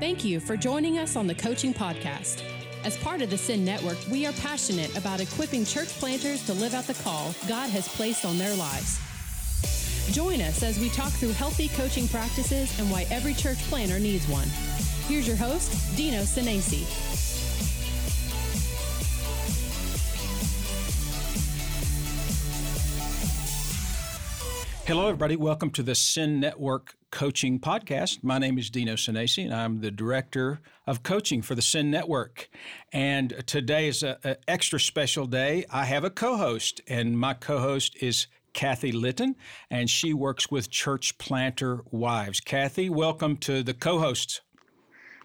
Thank 0.00 0.24
you 0.24 0.40
for 0.40 0.56
joining 0.56 0.98
us 0.98 1.14
on 1.14 1.28
the 1.28 1.36
Coaching 1.36 1.72
Podcast. 1.72 2.42
As 2.82 2.98
part 2.98 3.22
of 3.22 3.30
the 3.30 3.38
Send 3.38 3.64
Network, 3.64 3.96
we 4.10 4.26
are 4.26 4.32
passionate 4.32 4.94
about 4.98 5.20
equipping 5.20 5.64
church 5.64 5.88
planters 6.00 6.44
to 6.46 6.52
live 6.52 6.74
out 6.74 6.88
the 6.88 6.94
call 6.94 7.32
God 7.48 7.70
has 7.70 7.86
placed 7.86 8.24
on 8.24 8.36
their 8.36 8.54
lives. 8.56 8.98
Join 10.12 10.40
us 10.40 10.64
as 10.64 10.80
we 10.80 10.88
talk 10.88 11.12
through 11.12 11.30
healthy 11.30 11.68
coaching 11.68 12.08
practices 12.08 12.76
and 12.80 12.90
why 12.90 13.06
every 13.08 13.34
church 13.34 13.58
planter 13.70 14.00
needs 14.00 14.26
one. 14.28 14.48
Here's 15.06 15.28
your 15.28 15.36
host, 15.36 15.96
Dino 15.96 16.22
Senesi. 16.22 16.82
Hello, 24.86 25.06
everybody. 25.06 25.36
Welcome 25.36 25.70
to 25.70 25.84
the 25.84 25.94
Send 25.94 26.40
Network 26.40 26.96
Coaching 27.14 27.60
Podcast. 27.60 28.24
My 28.24 28.38
name 28.38 28.58
is 28.58 28.70
Dino 28.70 28.94
Senesi, 28.94 29.44
and 29.44 29.54
I'm 29.54 29.80
the 29.80 29.92
Director 29.92 30.60
of 30.84 31.04
Coaching 31.04 31.42
for 31.42 31.54
the 31.54 31.62
Send 31.62 31.88
Network. 31.88 32.50
And 32.92 33.44
today 33.46 33.86
is 33.86 34.02
an 34.02 34.16
extra 34.48 34.80
special 34.80 35.26
day. 35.26 35.64
I 35.70 35.84
have 35.84 36.02
a 36.02 36.10
co 36.10 36.36
host, 36.36 36.80
and 36.88 37.16
my 37.16 37.34
co 37.34 37.60
host 37.60 37.96
is 38.02 38.26
Kathy 38.52 38.90
Litton, 38.90 39.36
and 39.70 39.88
she 39.88 40.12
works 40.12 40.50
with 40.50 40.70
Church 40.70 41.16
Planter 41.16 41.84
Wives. 41.92 42.40
Kathy, 42.40 42.90
welcome 42.90 43.36
to 43.38 43.62
the 43.62 43.74
co 43.74 44.00
hosts. 44.00 44.40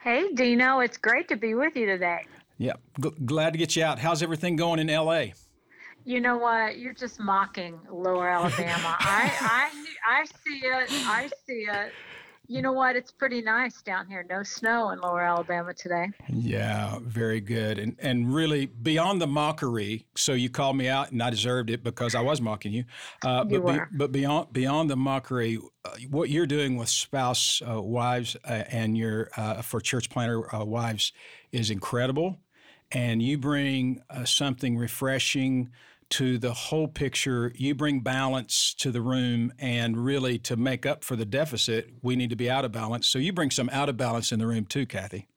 Hey, 0.03 0.31
Dino. 0.35 0.81
It's 0.81 0.97
great 0.97 1.27
to 1.30 1.38
be 1.38 1.55
with 1.55 1.75
you 1.75 1.88
today. 1.88 2.19
Yeah, 2.59 2.73
g- 3.02 3.09
glad 3.25 3.53
to 3.53 3.58
get 3.58 3.75
you 3.75 3.83
out. 3.83 3.97
How's 3.97 4.21
everything 4.21 4.58
going 4.58 4.77
in 4.77 4.95
LA? 4.95 5.30
You 6.05 6.21
know 6.21 6.38
what? 6.38 6.77
You're 6.80 6.94
just 6.94 7.20
mocking 7.20 7.80
Lower 7.91 8.30
Alabama. 8.30 8.95
I, 8.99 9.31
I, 9.41 10.22
I 10.22 10.25
see 10.25 10.59
it. 10.66 10.89
I 11.08 11.30
see 11.45 11.67
it. 11.70 11.91
You 12.52 12.63
know 12.63 12.72
what? 12.72 12.95
It's 12.95 13.12
pretty 13.12 13.44
nice 13.44 13.84
down 13.84 14.08
here. 14.08 14.25
No 14.27 14.41
snow 14.41 14.89
in 14.89 14.99
Lower 15.02 15.22
Alabama 15.22 15.72
today. 15.72 16.08
Yeah, 16.28 16.97
very 17.03 17.41
good. 17.41 17.78
And 17.78 17.95
and 18.00 18.33
really 18.33 18.66
beyond 18.66 19.22
the 19.22 19.28
mockery. 19.28 20.08
So 20.16 20.33
you 20.33 20.50
called 20.50 20.75
me 20.75 20.88
out, 20.88 21.11
and 21.11 21.22
I 21.22 21.30
deserved 21.30 21.69
it 21.69 21.83
because 21.83 22.16
I 22.16 22.22
was 22.22 22.41
mocking 22.41 22.72
you. 22.72 22.86
Uh, 23.23 23.45
you 23.47 23.61
but 23.61 23.63
were. 23.63 23.86
Be, 23.91 23.97
but 23.97 24.11
beyond 24.11 24.52
beyond 24.52 24.89
the 24.89 24.95
mockery, 24.95 25.59
uh, 25.86 25.91
what 26.09 26.31
you're 26.31 26.47
doing 26.47 26.75
with 26.75 26.89
spouse 26.89 27.61
uh, 27.69 27.80
wives 27.80 28.36
uh, 28.45 28.63
and 28.69 28.97
your 28.97 29.30
uh, 29.38 29.61
for 29.61 29.80
church 29.80 30.09
planter 30.09 30.53
uh, 30.53 30.66
wives 30.66 31.13
is 31.52 31.69
incredible, 31.69 32.39
and 32.91 33.21
you 33.21 33.37
bring 33.37 34.01
uh, 34.09 34.25
something 34.25 34.77
refreshing 34.77 35.69
to 36.09 36.37
the 36.37 36.53
whole 36.53 36.87
picture. 36.87 37.51
You 37.55 37.75
bring 37.75 37.99
balance 37.99 38.73
to 38.75 38.91
the 38.91 39.01
room, 39.01 39.53
and 39.59 39.97
really 39.97 40.39
to 40.39 40.55
make 40.55 40.85
up 40.85 41.03
for 41.03 41.15
the 41.15 41.25
deficit, 41.25 41.91
we 42.01 42.15
need 42.15 42.31
to 42.31 42.35
be 42.35 42.49
out 42.49 42.65
of 42.65 42.71
balance. 42.71 43.07
So 43.07 43.19
you 43.19 43.31
bring 43.31 43.51
some 43.51 43.69
out 43.69 43.89
of 43.89 43.97
balance 43.97 44.31
in 44.31 44.39
the 44.39 44.47
room 44.47 44.65
too, 44.65 44.85
Kathy. 44.85 45.27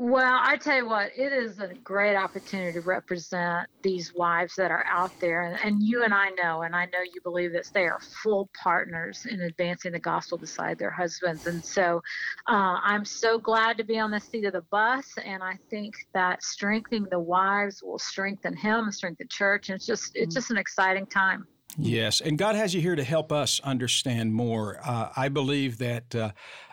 Well, 0.00 0.38
I 0.40 0.56
tell 0.56 0.76
you 0.76 0.88
what, 0.88 1.10
it 1.16 1.32
is 1.32 1.58
a 1.58 1.74
great 1.82 2.14
opportunity 2.14 2.72
to 2.74 2.80
represent 2.82 3.68
these 3.82 4.14
wives 4.14 4.54
that 4.54 4.70
are 4.70 4.84
out 4.86 5.10
there. 5.18 5.42
And, 5.42 5.58
and 5.64 5.82
you 5.82 6.04
and 6.04 6.14
I 6.14 6.28
know, 6.40 6.62
and 6.62 6.76
I 6.76 6.84
know 6.84 7.00
you 7.02 7.20
believe 7.24 7.50
this, 7.50 7.70
they 7.70 7.86
are 7.86 7.98
full 8.22 8.48
partners 8.62 9.26
in 9.28 9.40
advancing 9.40 9.90
the 9.90 9.98
gospel 9.98 10.38
beside 10.38 10.78
their 10.78 10.92
husbands. 10.92 11.48
And 11.48 11.64
so 11.64 12.00
uh, 12.46 12.78
I'm 12.80 13.04
so 13.04 13.40
glad 13.40 13.76
to 13.78 13.84
be 13.84 13.98
on 13.98 14.12
the 14.12 14.20
seat 14.20 14.44
of 14.44 14.52
the 14.52 14.62
bus. 14.70 15.14
And 15.24 15.42
I 15.42 15.58
think 15.68 15.96
that 16.14 16.44
strengthening 16.44 17.08
the 17.10 17.18
wives 17.18 17.82
will 17.82 17.98
strengthen 17.98 18.56
him 18.56 18.84
and 18.84 18.94
strengthen 18.94 19.26
the 19.26 19.34
church. 19.34 19.68
And 19.68 19.74
it's 19.74 19.86
just, 19.86 20.12
it's 20.14 20.32
just 20.32 20.52
an 20.52 20.58
exciting 20.58 21.06
time. 21.06 21.44
Yes, 21.76 22.20
and 22.20 22.38
God 22.38 22.56
has 22.56 22.74
you 22.74 22.80
here 22.80 22.96
to 22.96 23.04
help 23.04 23.30
us 23.30 23.60
understand 23.60 24.32
more. 24.32 24.80
Uh, 24.84 25.10
I 25.14 25.28
believe 25.28 25.78
that 25.78 26.14
uh, 26.14 26.30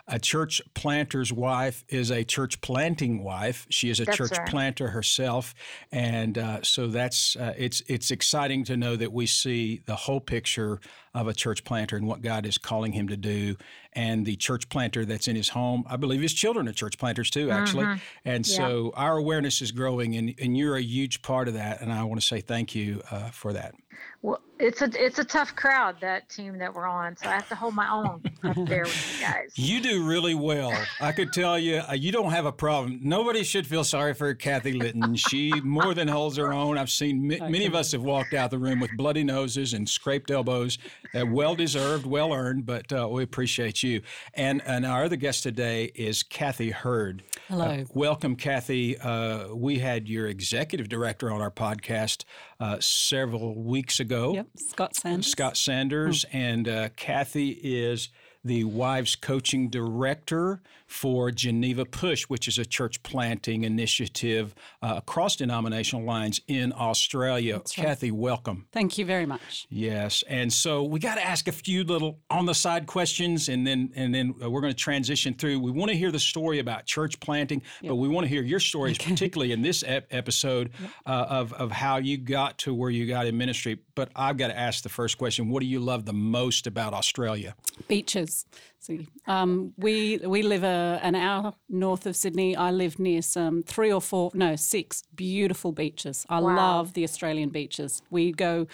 a 0.08 0.18
church 0.18 0.60
planter's 0.74 1.32
wife 1.32 1.84
is 1.88 2.10
a 2.10 2.22
church 2.22 2.60
planting 2.60 3.24
wife. 3.24 3.66
She 3.70 3.90
is 3.90 3.98
a 4.00 4.04
that's 4.04 4.16
church 4.16 4.38
right. 4.38 4.48
planter 4.48 4.88
herself, 4.88 5.54
and 5.90 6.38
uh, 6.38 6.62
so 6.62 6.86
that's 6.86 7.36
uh, 7.36 7.54
it's 7.56 7.82
it's 7.88 8.10
exciting 8.10 8.64
to 8.64 8.76
know 8.76 8.96
that 8.96 9.12
we 9.12 9.26
see 9.26 9.82
the 9.86 9.96
whole 9.96 10.20
picture 10.20 10.80
of 11.16 11.28
a 11.28 11.32
church 11.34 11.64
planter 11.64 11.96
and 11.96 12.06
what 12.06 12.20
God 12.20 12.44
is 12.44 12.58
calling 12.58 12.92
him 12.92 13.08
to 13.08 13.16
do, 13.16 13.56
and 13.94 14.26
the 14.26 14.36
church 14.36 14.68
planter 14.68 15.06
that's 15.06 15.26
in 15.28 15.34
his 15.34 15.48
home. 15.48 15.82
I 15.88 15.96
believe 15.96 16.20
his 16.20 16.34
children 16.34 16.68
are 16.68 16.72
church 16.72 16.98
planters 16.98 17.30
too, 17.30 17.50
actually, 17.50 17.86
Mhm. 17.86 18.00
and 18.26 18.46
Yeah. 18.46 18.56
so 18.56 18.92
our 18.94 19.16
awareness 19.16 19.62
is 19.62 19.72
growing, 19.72 20.14
and 20.16 20.34
and 20.38 20.56
you're 20.56 20.76
a 20.76 20.82
huge 20.82 21.22
part 21.22 21.48
of 21.48 21.54
that, 21.54 21.80
and 21.80 21.90
I 21.90 22.02
want 22.04 22.20
to 22.20 22.26
say 22.26 22.40
thank 22.42 22.74
you 22.74 23.02
uh, 23.10 23.30
for 23.30 23.54
that. 23.54 23.74
Well, 24.20 24.40
it's 24.58 24.82
a 24.82 24.90
it's 25.02 25.18
a 25.18 25.24
tough 25.24 25.54
crowd 25.56 25.96
that 26.02 26.28
team 26.28 26.58
that 26.58 26.74
we're 26.74 26.86
on, 26.86 27.16
so 27.16 27.28
I 27.28 27.32
have 27.32 27.48
to 27.48 27.54
hold 27.54 27.74
my 27.74 27.88
own 27.90 28.20
up 28.44 28.56
there 28.66 28.84
with 28.84 29.14
you 29.20 29.26
guys. 29.26 29.52
You 29.56 29.80
do 29.80 30.04
really 30.06 30.34
well. 30.34 30.72
I 31.00 31.12
could 31.12 31.32
tell 31.32 31.58
you, 31.58 31.76
uh, 31.88 31.94
you 31.94 32.12
don't 32.12 32.30
have 32.32 32.44
a 32.44 32.52
problem. 32.52 33.00
Nobody 33.02 33.42
should 33.42 33.66
feel 33.66 33.84
sorry 33.84 34.12
for 34.12 34.34
Kathy 34.34 34.72
Litton. 34.72 35.14
She 35.16 35.52
more 35.62 35.94
than 35.94 36.08
holds 36.08 36.36
her 36.36 36.52
own. 36.52 36.76
I've 36.76 36.90
seen 36.90 37.30
m- 37.32 37.50
many 37.50 37.64
of 37.66 37.74
us 37.74 37.92
have 37.92 38.02
walked 38.02 38.34
out 38.34 38.50
the 38.50 38.58
room 38.58 38.80
with 38.80 38.90
bloody 38.96 39.24
noses 39.24 39.72
and 39.72 39.88
scraped 39.88 40.30
elbows. 40.30 40.78
Uh, 41.14 41.26
well 41.26 41.54
deserved, 41.54 42.06
well 42.06 42.32
earned, 42.32 42.66
but 42.66 42.92
uh, 42.92 43.08
we 43.10 43.22
appreciate 43.22 43.82
you. 43.82 44.02
And, 44.34 44.62
and 44.66 44.84
our 44.86 45.04
other 45.04 45.16
guest 45.16 45.42
today 45.42 45.92
is 45.94 46.22
Kathy 46.22 46.70
Heard. 46.70 47.22
Hello. 47.48 47.64
Uh, 47.64 47.84
welcome, 47.94 48.36
Kathy. 48.36 48.98
Uh, 48.98 49.54
we 49.54 49.78
had 49.78 50.08
your 50.08 50.26
executive 50.26 50.88
director 50.88 51.30
on 51.30 51.40
our 51.40 51.50
podcast 51.50 52.24
uh, 52.60 52.78
several 52.80 53.54
weeks 53.54 54.00
ago. 54.00 54.34
Yep, 54.34 54.46
Scott 54.56 54.96
Sanders. 54.96 55.26
Scott 55.26 55.56
Sanders, 55.56 56.24
and 56.32 56.68
uh, 56.68 56.88
Kathy 56.96 57.50
is 57.50 58.08
the 58.46 58.64
Wives 58.64 59.16
Coaching 59.16 59.68
Director 59.68 60.60
for 60.86 61.32
Geneva 61.32 61.84
Push, 61.84 62.24
which 62.24 62.46
is 62.46 62.58
a 62.58 62.64
church 62.64 63.02
planting 63.02 63.64
initiative 63.64 64.54
uh, 64.82 64.94
across 64.98 65.34
denominational 65.34 66.04
lines 66.04 66.40
in 66.46 66.72
Australia. 66.76 67.54
right. 67.56 67.72
Kathy, 67.74 68.12
welcome. 68.12 68.66
Thank 68.72 68.96
you 68.96 69.04
very 69.04 69.26
much. 69.26 69.66
Yes, 69.68 70.22
and 70.28 70.52
so 70.52 70.84
we 70.84 71.00
got 71.00 71.16
to 71.16 71.26
ask 71.26 71.48
a 71.48 71.52
few 71.52 71.82
little 71.82 72.20
on 72.30 72.46
the 72.46 72.54
side 72.54 72.86
questions, 72.86 73.48
and 73.48 73.66
then 73.66 73.90
and 73.96 74.14
then 74.14 74.34
uh, 74.42 74.48
we're 74.48 74.60
going 74.60 74.72
to 74.72 74.78
transition 74.78 75.34
through. 75.34 75.58
We 75.58 75.72
want 75.72 75.90
to 75.90 75.96
hear 75.96 76.12
the 76.12 76.20
story 76.20 76.60
about 76.60 76.86
church 76.86 77.18
planting, 77.18 77.62
but 77.82 77.96
we 77.96 78.08
want 78.08 78.24
to 78.24 78.28
hear 78.28 78.42
your 78.42 78.60
stories, 78.60 78.96
particularly 78.98 79.52
in 79.52 79.62
this 79.62 79.82
ep- 79.84 80.06
episode 80.12 80.70
uh, 81.04 81.26
of 81.28 81.52
of 81.54 81.72
how 81.72 81.96
you 81.96 82.16
got 82.16 82.58
to 82.58 82.72
where 82.72 82.90
you 82.90 83.08
got 83.08 83.26
in 83.26 83.36
ministry. 83.36 83.80
But 83.96 84.10
I've 84.14 84.36
got 84.36 84.48
to 84.48 84.58
ask 84.58 84.84
the 84.84 84.88
first 84.88 85.18
question: 85.18 85.48
What 85.48 85.60
do 85.60 85.66
you 85.66 85.80
love 85.80 86.04
the 86.04 86.12
most 86.12 86.68
about 86.68 86.94
Australia? 86.94 87.56
Beaches. 87.88 88.35
See, 88.78 89.06
um, 89.26 89.72
we 89.76 90.18
we 90.18 90.42
live 90.42 90.64
a, 90.64 91.00
an 91.02 91.14
hour 91.14 91.54
north 91.68 92.06
of 92.06 92.14
Sydney. 92.16 92.54
I 92.56 92.70
live 92.70 92.98
near 92.98 93.22
some 93.22 93.62
three 93.62 93.92
or 93.92 94.00
four, 94.00 94.30
no, 94.34 94.56
six 94.56 95.02
beautiful 95.14 95.72
beaches. 95.72 96.26
I 96.28 96.40
Wow. 96.40 96.56
love 96.56 96.92
the 96.92 97.04
Australian 97.04 97.50
beaches. 97.50 98.02
We 98.10 98.32
go 98.32 98.66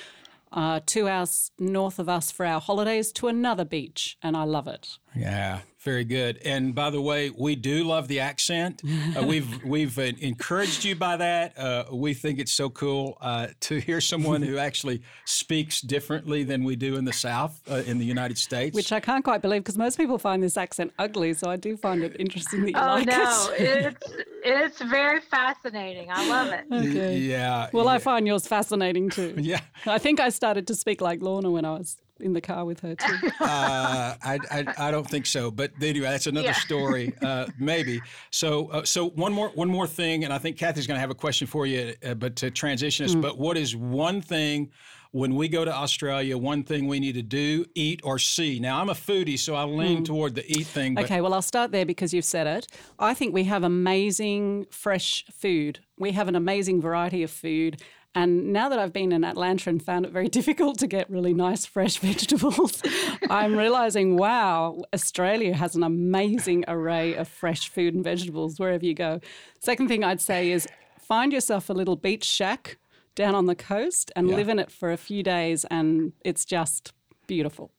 uh, 0.52 0.80
two 0.84 1.08
hours 1.08 1.50
north 1.58 1.98
of 1.98 2.08
us 2.08 2.30
for 2.30 2.44
our 2.44 2.60
holidays 2.60 3.12
to 3.12 3.28
another 3.28 3.64
beach, 3.64 4.16
and 4.22 4.36
I 4.36 4.44
love 4.44 4.68
it. 4.68 4.98
Yeah, 5.16 5.60
very 5.82 6.04
good. 6.04 6.38
And 6.44 6.74
by 6.74 6.90
the 6.90 7.00
way, 7.00 7.30
we 7.30 7.56
do 7.56 7.84
love 7.84 8.08
the 8.08 8.20
accent. 8.20 8.82
Uh, 9.16 9.22
we've 9.26 9.62
we've 9.64 9.98
uh, 9.98 10.02
encouraged 10.20 10.84
you 10.84 10.94
by 10.94 11.16
that. 11.16 11.58
Uh, 11.58 11.84
we 11.92 12.14
think 12.14 12.38
it's 12.38 12.52
so 12.52 12.70
cool 12.70 13.18
uh, 13.20 13.48
to 13.60 13.78
hear 13.78 14.00
someone 14.00 14.42
who 14.42 14.58
actually 14.58 15.02
speaks 15.24 15.80
differently 15.80 16.44
than 16.44 16.64
we 16.64 16.76
do 16.76 16.96
in 16.96 17.04
the 17.04 17.12
South 17.12 17.60
uh, 17.70 17.82
in 17.86 17.98
the 17.98 18.04
United 18.04 18.38
States. 18.38 18.74
Which 18.74 18.92
I 18.92 19.00
can't 19.00 19.24
quite 19.24 19.42
believe 19.42 19.62
because 19.62 19.78
most 19.78 19.96
people 19.96 20.18
find 20.18 20.42
this 20.42 20.56
accent 20.56 20.92
ugly. 20.98 21.34
So 21.34 21.50
I 21.50 21.56
do 21.56 21.76
find 21.76 22.02
it 22.02 22.16
interesting 22.18 22.62
that 22.62 22.70
you 22.70 22.76
Oh 22.78 22.86
like 22.86 23.06
no, 23.06 23.48
it. 23.58 23.60
it's 23.60 24.12
it's 24.44 24.80
very 24.82 25.20
fascinating. 25.20 26.08
I 26.10 26.28
love 26.28 26.52
it. 26.52 26.64
Okay. 26.92 27.18
yeah. 27.18 27.68
Well, 27.72 27.84
yeah, 27.84 27.92
I 27.92 27.98
find 27.98 28.26
yours 28.26 28.46
fascinating 28.46 29.08
too. 29.10 29.34
yeah. 29.38 29.60
I 29.86 29.98
think 29.98 30.20
I 30.20 30.30
started 30.30 30.66
to 30.66 30.74
speak 30.74 31.00
like 31.00 31.22
Lorna 31.22 31.50
when 31.50 31.64
I 31.64 31.72
was 31.74 31.96
in 32.20 32.32
the 32.32 32.40
car 32.40 32.64
with 32.64 32.80
her 32.80 32.94
too. 32.94 33.18
Uh, 33.40 34.14
I, 34.22 34.38
I 34.50 34.66
I 34.78 34.90
don't 34.90 35.08
think 35.08 35.26
so, 35.26 35.50
but 35.50 35.72
anyway, 35.80 36.06
that's 36.10 36.26
another 36.26 36.48
Yeah. 36.48 36.52
story, 36.68 37.12
uh, 37.22 37.46
maybe. 37.58 38.00
So 38.30 38.68
uh, 38.68 38.84
so 38.84 39.08
one 39.10 39.32
more 39.32 39.48
one 39.54 39.68
more 39.68 39.86
thing, 39.86 40.24
and 40.24 40.32
I 40.32 40.38
think 40.38 40.56
Kathy's 40.58 40.86
going 40.86 40.96
to 40.96 41.00
have 41.00 41.10
a 41.10 41.14
question 41.14 41.46
for 41.46 41.66
you, 41.66 41.94
uh, 42.06 42.14
but 42.14 42.36
to 42.36 42.50
transition 42.50 43.06
Mm. 43.06 43.08
us. 43.08 43.14
But 43.16 43.38
what 43.38 43.56
is 43.56 43.74
one 43.76 44.20
thing? 44.20 44.70
When 45.14 45.34
we 45.34 45.46
go 45.48 45.62
to 45.62 45.70
Australia, 45.74 46.38
one 46.38 46.62
thing 46.62 46.86
we 46.88 46.98
need 46.98 47.12
to 47.16 47.22
do, 47.22 47.66
eat, 47.74 48.00
or 48.02 48.18
see. 48.18 48.58
Now, 48.58 48.80
I'm 48.80 48.88
a 48.88 48.94
foodie, 48.94 49.38
so 49.38 49.54
I 49.54 49.64
lean 49.64 50.04
toward 50.04 50.34
the 50.34 50.50
eat 50.50 50.66
thing. 50.66 50.94
But 50.94 51.02
Mm. 51.02 51.04
Okay, 51.04 51.20
well, 51.20 51.34
I'll 51.34 51.42
start 51.42 51.70
there 51.70 51.84
because 51.84 52.14
you've 52.14 52.24
said 52.24 52.46
it. 52.46 52.66
I 52.98 53.12
think 53.12 53.34
we 53.34 53.44
have 53.44 53.62
amazing 53.62 54.66
fresh 54.70 55.26
food. 55.30 55.80
We 55.98 56.12
have 56.12 56.28
an 56.28 56.34
amazing 56.36 56.80
variety 56.80 57.22
of 57.22 57.30
food. 57.30 57.82
And 58.14 58.52
now 58.52 58.68
that 58.68 58.78
I've 58.78 58.92
been 58.92 59.10
in 59.10 59.24
Atlanta 59.24 59.70
and 59.70 59.82
found 59.82 60.04
it 60.04 60.12
very 60.12 60.28
difficult 60.38 60.78
to 60.80 60.86
get 60.86 61.08
really 61.08 61.32
nice 61.32 61.64
fresh 61.66 61.96
vegetables, 62.08 62.82
I'm 63.30 63.56
realizing, 63.56 64.16
wow, 64.16 64.82
Australia 64.94 65.54
has 65.54 65.74
an 65.76 65.82
amazing 65.82 66.64
array 66.68 67.14
of 67.14 67.26
fresh 67.28 67.68
food 67.70 67.94
and 67.94 68.04
vegetables 68.04 68.58
wherever 68.60 68.84
you 68.84 68.94
go. 68.94 69.20
Second 69.60 69.88
thing 69.88 70.04
I'd 70.04 70.20
say 70.20 70.50
is 70.50 70.68
find 70.98 71.32
yourself 71.32 71.70
a 71.70 71.72
little 71.72 71.96
beach 71.96 72.24
shack 72.24 72.76
down 73.14 73.34
on 73.34 73.46
the 73.46 73.54
coast 73.54 74.10
and 74.16 74.28
Yeah. 74.28 74.36
live 74.36 74.48
in 74.48 74.58
it 74.58 74.70
for 74.70 74.90
a 74.92 74.96
few 74.96 75.22
days, 75.22 75.64
and 75.70 76.12
it's 76.24 76.44
just 76.44 76.92
beautiful. 77.26 77.70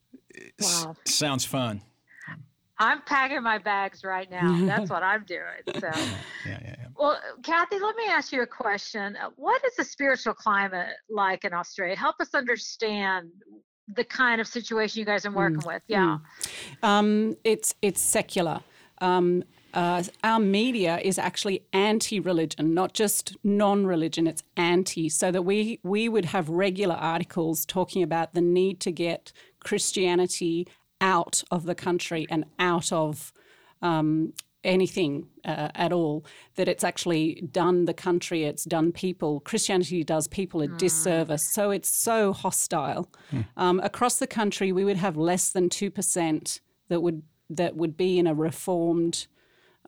Wow. 0.60 0.96
sounds 1.04 1.44
fun. 1.44 1.82
I'm 2.78 3.02
packing 3.02 3.42
my 3.42 3.58
bags 3.58 4.04
right 4.04 4.30
now. 4.30 4.58
That's 4.66 4.90
what 4.90 5.02
I'm 5.02 5.24
doing. 5.24 5.80
So, 5.80 5.90
yeah, 5.94 6.18
yeah, 6.46 6.58
yeah. 6.62 6.74
Well, 6.96 7.18
Kathy, 7.42 7.78
let 7.78 7.96
me 7.96 8.04
ask 8.08 8.32
you 8.32 8.42
a 8.42 8.46
question. 8.46 9.16
Uh, 9.16 9.30
what 9.36 9.64
is 9.64 9.76
the 9.76 9.84
spiritual 9.84 10.34
climate 10.34 10.94
like 11.08 11.44
in 11.44 11.52
Australia? 11.52 11.96
Help 11.96 12.16
us 12.20 12.34
understand 12.34 13.30
the 13.94 14.04
kind 14.04 14.40
of 14.40 14.46
situation 14.46 15.00
you 15.00 15.04
guys 15.04 15.26
are 15.26 15.30
working 15.30 15.60
mm. 15.60 15.66
with. 15.66 15.82
Yeah, 15.86 16.18
mm. 16.82 16.88
um, 16.88 17.36
it's 17.44 17.74
it's 17.82 18.00
secular. 18.00 18.60
Um, 19.00 19.44
uh, 19.74 20.04
our 20.22 20.38
media 20.38 21.00
is 21.02 21.18
actually 21.18 21.64
anti-religion, 21.72 22.74
not 22.74 22.94
just 22.94 23.36
non-religion. 23.42 24.28
It's 24.28 24.44
anti, 24.56 25.08
so 25.08 25.32
that 25.32 25.42
we 25.42 25.80
we 25.82 26.08
would 26.08 26.26
have 26.26 26.48
regular 26.48 26.94
articles 26.94 27.66
talking 27.66 28.02
about 28.02 28.34
the 28.34 28.40
need 28.40 28.80
to 28.80 28.92
get 28.92 29.32
Christianity 29.60 30.68
out 31.04 31.44
of 31.50 31.66
the 31.66 31.74
country 31.74 32.26
and 32.30 32.44
out 32.58 32.90
of 32.90 33.32
um, 33.82 34.32
anything 34.64 35.28
uh, 35.44 35.68
at 35.74 35.92
all. 35.92 36.24
That 36.56 36.68
it's 36.68 36.84
actually 36.84 37.46
done 37.52 37.84
the 37.84 37.94
country, 37.94 38.44
it's 38.44 38.64
done 38.64 38.90
people. 38.92 39.40
Christianity 39.40 40.02
does 40.02 40.26
people 40.28 40.62
a 40.62 40.68
mm. 40.68 40.78
disservice. 40.78 41.52
So 41.52 41.70
it's 41.70 41.90
so 42.02 42.32
hostile. 42.32 43.10
Mm. 43.30 43.44
Um, 43.56 43.80
across 43.80 44.16
the 44.18 44.26
country, 44.26 44.72
we 44.72 44.84
would 44.84 44.96
have 44.96 45.16
less 45.16 45.50
than 45.50 45.68
two 45.68 45.90
percent 45.90 46.60
that 46.88 47.00
would 47.00 47.22
that 47.50 47.76
would 47.76 47.96
be 47.96 48.18
in 48.18 48.26
a 48.26 48.34
reformed 48.34 49.26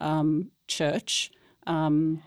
um, 0.01 0.51
church. 0.69 1.31
Um, 1.67 2.23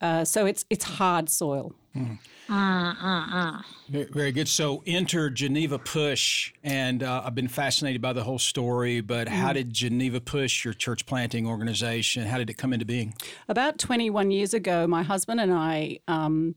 uh, 0.00 0.24
so 0.24 0.46
it's 0.46 0.64
it's 0.70 0.84
hard 0.84 1.28
soil. 1.28 1.74
Mm. 1.96 2.18
Uh, 2.48 2.54
uh, 2.54 3.26
uh. 3.32 3.62
Very, 3.88 4.32
good. 4.32 4.48
So 4.48 4.82
enter 4.86 5.28
Geneva 5.30 5.78
Push, 5.78 6.52
and 6.62 7.02
uh, 7.02 7.22
I've 7.24 7.34
been 7.34 7.48
fascinated 7.48 8.00
by 8.00 8.12
the 8.12 8.22
whole 8.22 8.38
story. 8.38 9.00
But 9.00 9.26
mm. 9.26 9.30
how 9.30 9.52
did 9.52 9.72
Geneva 9.72 10.20
Push, 10.20 10.64
your 10.64 10.74
church 10.74 11.06
planting 11.06 11.46
organization, 11.46 12.26
how 12.26 12.38
did 12.38 12.48
it 12.48 12.54
come 12.54 12.72
into 12.72 12.86
being? 12.86 13.14
About 13.48 13.78
21 13.78 14.30
years 14.30 14.54
ago, 14.54 14.86
my 14.86 15.02
husband 15.02 15.40
and 15.40 15.52
I 15.52 15.98
um, 16.06 16.54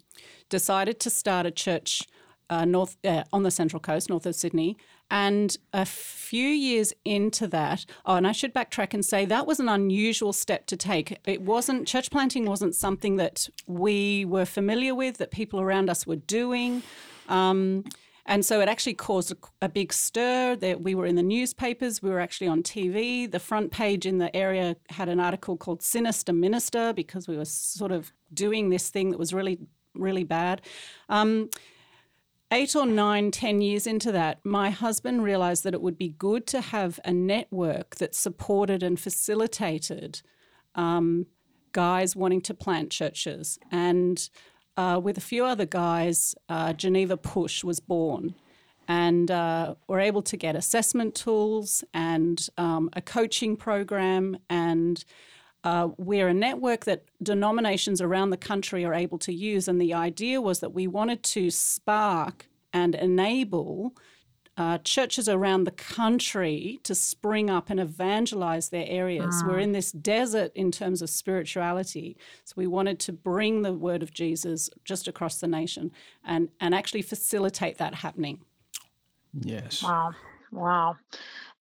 decided 0.50 1.00
to 1.02 1.10
start 1.10 1.46
a 1.46 1.52
church 1.52 2.04
uh, 2.50 2.66
north 2.66 2.98
uh, 3.04 3.24
on 3.34 3.44
the 3.44 3.52
Central 3.52 3.80
Coast, 3.80 4.10
north 4.10 4.26
of 4.26 4.36
Sydney. 4.36 4.78
And 5.12 5.56
a 5.74 5.86
few 5.86 6.48
years 6.48 6.92
into 7.06 7.48
that, 7.48 7.86
oh, 8.06 8.16
and 8.16 8.26
I 8.26 8.32
should 8.32 8.54
backtrack 8.54 8.94
and 8.94 9.06
say 9.06 9.26
that 9.26 9.46
was 9.46 9.60
an 9.60 9.70
unusual 9.70 10.34
step 10.34 10.66
to 10.68 10.78
take. 10.78 11.20
It 11.26 11.42
wasn't 11.42 11.88
church 11.88 12.10
planting 12.10 12.46
wasn't 12.46 12.74
something 12.74 13.18
that 13.18 13.48
we 13.68 14.26
were 14.26 14.46
familiar 14.46 14.96
with, 14.96 15.18
that 15.18 15.30
people 15.30 15.62
around 15.62 15.90
us 15.90 16.08
were 16.08 16.16
doing. 16.16 16.82
Um, 17.30 17.84
and 18.26 18.46
so 18.46 18.62
it 18.62 18.70
actually 18.70 18.94
caused 18.94 19.34
a, 19.62 19.70
big 19.70 19.92
stir. 19.92 20.56
That 20.56 20.82
we 20.82 20.96
were 20.96 21.06
in 21.06 21.16
the 21.16 21.24
newspapers, 21.24 22.02
we 22.02 22.10
were 22.10 22.22
actually 22.22 22.48
on 22.48 22.64
TV. 22.64 23.30
The 23.30 23.40
front 23.40 23.72
page 23.72 24.06
in 24.06 24.18
the 24.18 24.34
area 24.36 24.78
had 24.90 25.10
an 25.10 25.20
article 25.20 25.58
called 25.58 25.82
"Sinister 25.82 26.32
Minister" 26.32 26.94
because 26.94 27.28
we 27.28 27.36
were 27.36 27.46
sort 27.46 27.92
of 27.92 28.14
doing 28.34 28.70
this 28.70 28.90
thing 28.90 29.12
that 29.12 29.20
was 29.20 29.34
really, 29.34 29.60
really 29.94 30.24
bad. 30.24 30.62
Um, 31.10 31.50
eight 32.54 32.76
or 32.76 32.86
nine, 32.86 33.32
ten 33.32 33.62
years 33.62 33.88
into 33.88 34.12
that, 34.12 34.40
my 34.44 34.70
husband 34.70 35.24
realized 35.24 35.64
that 35.64 35.74
it 35.74 35.82
would 35.82 35.98
be 35.98 36.10
good 36.10 36.46
to 36.48 36.62
have 36.62 37.00
a 37.04 37.12
network 37.12 37.96
that 37.96 38.14
supported 38.14 38.84
and 38.84 39.00
facilitated 39.00 40.22
um, 40.76 41.26
guys 41.72 42.16
wanting 42.16 42.42
to 42.42 42.54
plant 42.54 42.92
churches. 42.92 43.58
And 43.72 44.30
uh, 44.78 45.02
with 45.04 45.18
a 45.18 45.22
few 45.22 45.44
other 45.46 45.66
guys, 45.66 46.36
uh, 46.48 46.74
Geneva 46.74 47.18
Push 47.18 47.64
was 47.64 47.80
born. 47.80 48.36
And 48.88 49.32
uh, 49.32 49.76
we're 49.88 50.02
able 50.02 50.22
to 50.22 50.38
get 50.38 50.56
assessment 50.56 51.16
tools 51.16 51.84
and 51.94 52.48
um, 52.58 52.90
a 52.94 53.02
coaching 53.02 53.56
program. 53.56 54.38
And 54.50 55.04
uh, 55.64 55.90
we're 55.98 56.28
a 56.28 56.34
network 56.34 56.86
that 56.86 57.06
denominations 57.22 58.02
around 58.02 58.32
the 58.32 58.38
country 58.38 58.84
are 58.84 58.94
able 58.94 59.18
to 59.20 59.34
use. 59.34 59.68
And 59.68 59.80
the 59.80 59.94
idea 59.94 60.42
was 60.42 60.60
that 60.60 60.74
we 60.74 60.88
wanted 60.88 61.24
to 61.24 61.50
spark 61.50 62.48
and 62.74 62.96
enable 62.96 63.96
uh, 64.56 64.78
churches 64.80 65.28
around 65.28 65.64
the 65.64 65.72
country 65.72 66.80
to 66.84 66.94
spring 66.94 67.50
up 67.50 67.70
and 67.70 67.80
evangelize 67.80 68.70
their 68.70 68.86
areas. 68.88 69.44
We're 69.48 69.60
in 69.60 69.72
this 69.72 69.92
desert 69.92 70.52
in 70.54 70.72
terms 70.72 71.02
of 71.02 71.10
spirituality. 71.10 72.18
So 72.44 72.54
we 72.58 72.68
wanted 72.68 73.00
to 73.02 73.14
bring 73.14 73.64
the 73.64 73.74
word 73.74 74.04
of 74.04 74.14
Jesus 74.14 74.70
just 74.84 75.08
across 75.08 75.40
the 75.40 75.48
nation 75.48 75.92
and, 76.24 76.50
and 76.60 76.76
actually 76.76 77.02
facilitate 77.02 77.80
that 77.80 77.96
happening. 77.96 78.42
Yes. 79.34 79.82
Wow. 79.82 80.12
Wow. 80.52 80.98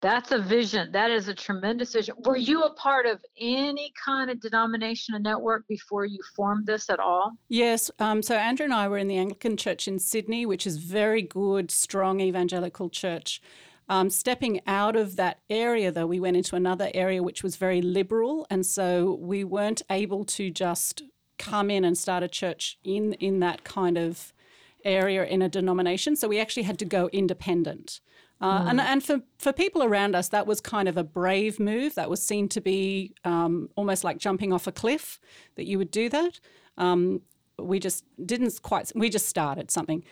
That's 0.01 0.31
a 0.31 0.39
vision. 0.39 0.91
That 0.91 1.11
is 1.11 1.27
a 1.27 1.35
tremendous 1.35 1.93
vision. 1.93 2.15
Were 2.25 2.37
you 2.37 2.63
a 2.63 2.73
part 2.73 3.05
of 3.05 3.19
any 3.39 3.93
kind 4.03 4.31
of 4.31 4.41
denomination 4.41 5.13
or 5.13 5.19
network 5.19 5.67
before 5.67 6.05
you 6.05 6.19
formed 6.35 6.65
this 6.65 6.89
at 6.89 6.99
all? 6.99 7.33
Yes. 7.49 7.91
Um, 7.99 8.23
so 8.23 8.35
Andrew 8.35 8.63
and 8.63 8.73
I 8.73 8.87
were 8.87 8.97
in 8.97 9.07
the 9.07 9.17
Anglican 9.17 9.57
Church 9.57 9.87
in 9.87 9.99
Sydney, 9.99 10.45
which 10.47 10.65
is 10.65 10.77
very 10.77 11.21
good, 11.21 11.69
strong 11.69 12.19
evangelical 12.19 12.89
church. 12.89 13.41
Um, 13.89 14.09
stepping 14.09 14.61
out 14.65 14.95
of 14.95 15.17
that 15.17 15.39
area, 15.49 15.91
though, 15.91 16.07
we 16.07 16.19
went 16.19 16.37
into 16.37 16.55
another 16.55 16.89
area 16.93 17.21
which 17.21 17.43
was 17.43 17.57
very 17.57 17.81
liberal, 17.81 18.47
and 18.49 18.65
so 18.65 19.17
we 19.21 19.43
weren't 19.43 19.81
able 19.89 20.23
to 20.25 20.49
just 20.49 21.03
come 21.37 21.69
in 21.69 21.83
and 21.83 21.97
start 21.97 22.23
a 22.23 22.27
church 22.27 22.77
in 22.83 23.13
in 23.13 23.39
that 23.39 23.63
kind 23.63 23.97
of 23.97 24.33
area 24.83 25.25
in 25.25 25.41
a 25.41 25.49
denomination. 25.49 26.15
So 26.15 26.27
we 26.27 26.39
actually 26.39 26.63
had 26.63 26.79
to 26.79 26.85
go 26.85 27.09
independent. 27.11 27.99
Uh, 28.41 28.63
mm. 28.63 28.69
and, 28.71 28.81
and 28.81 29.03
for, 29.03 29.21
for 29.37 29.53
people 29.53 29.83
around 29.83 30.15
us, 30.15 30.29
that 30.29 30.47
was 30.47 30.59
kind 30.59 30.89
of 30.89 30.97
a 30.97 31.03
brave 31.03 31.59
move. 31.59 31.95
That 31.95 32.09
was 32.09 32.21
seen 32.23 32.49
to 32.49 32.61
be 32.61 33.13
um, 33.23 33.69
almost 33.75 34.03
like 34.03 34.17
jumping 34.17 34.51
off 34.51 34.67
a 34.67 34.71
cliff 34.71 35.19
that 35.55 35.65
you 35.65 35.77
would 35.77 35.91
do 35.91 36.09
that. 36.09 36.39
Um, 36.77 37.21
we 37.59 37.79
just 37.79 38.03
didn't 38.25 38.59
quite, 38.63 38.91
we 38.95 39.09
just 39.09 39.27
started 39.27 39.69
something. 39.69 40.03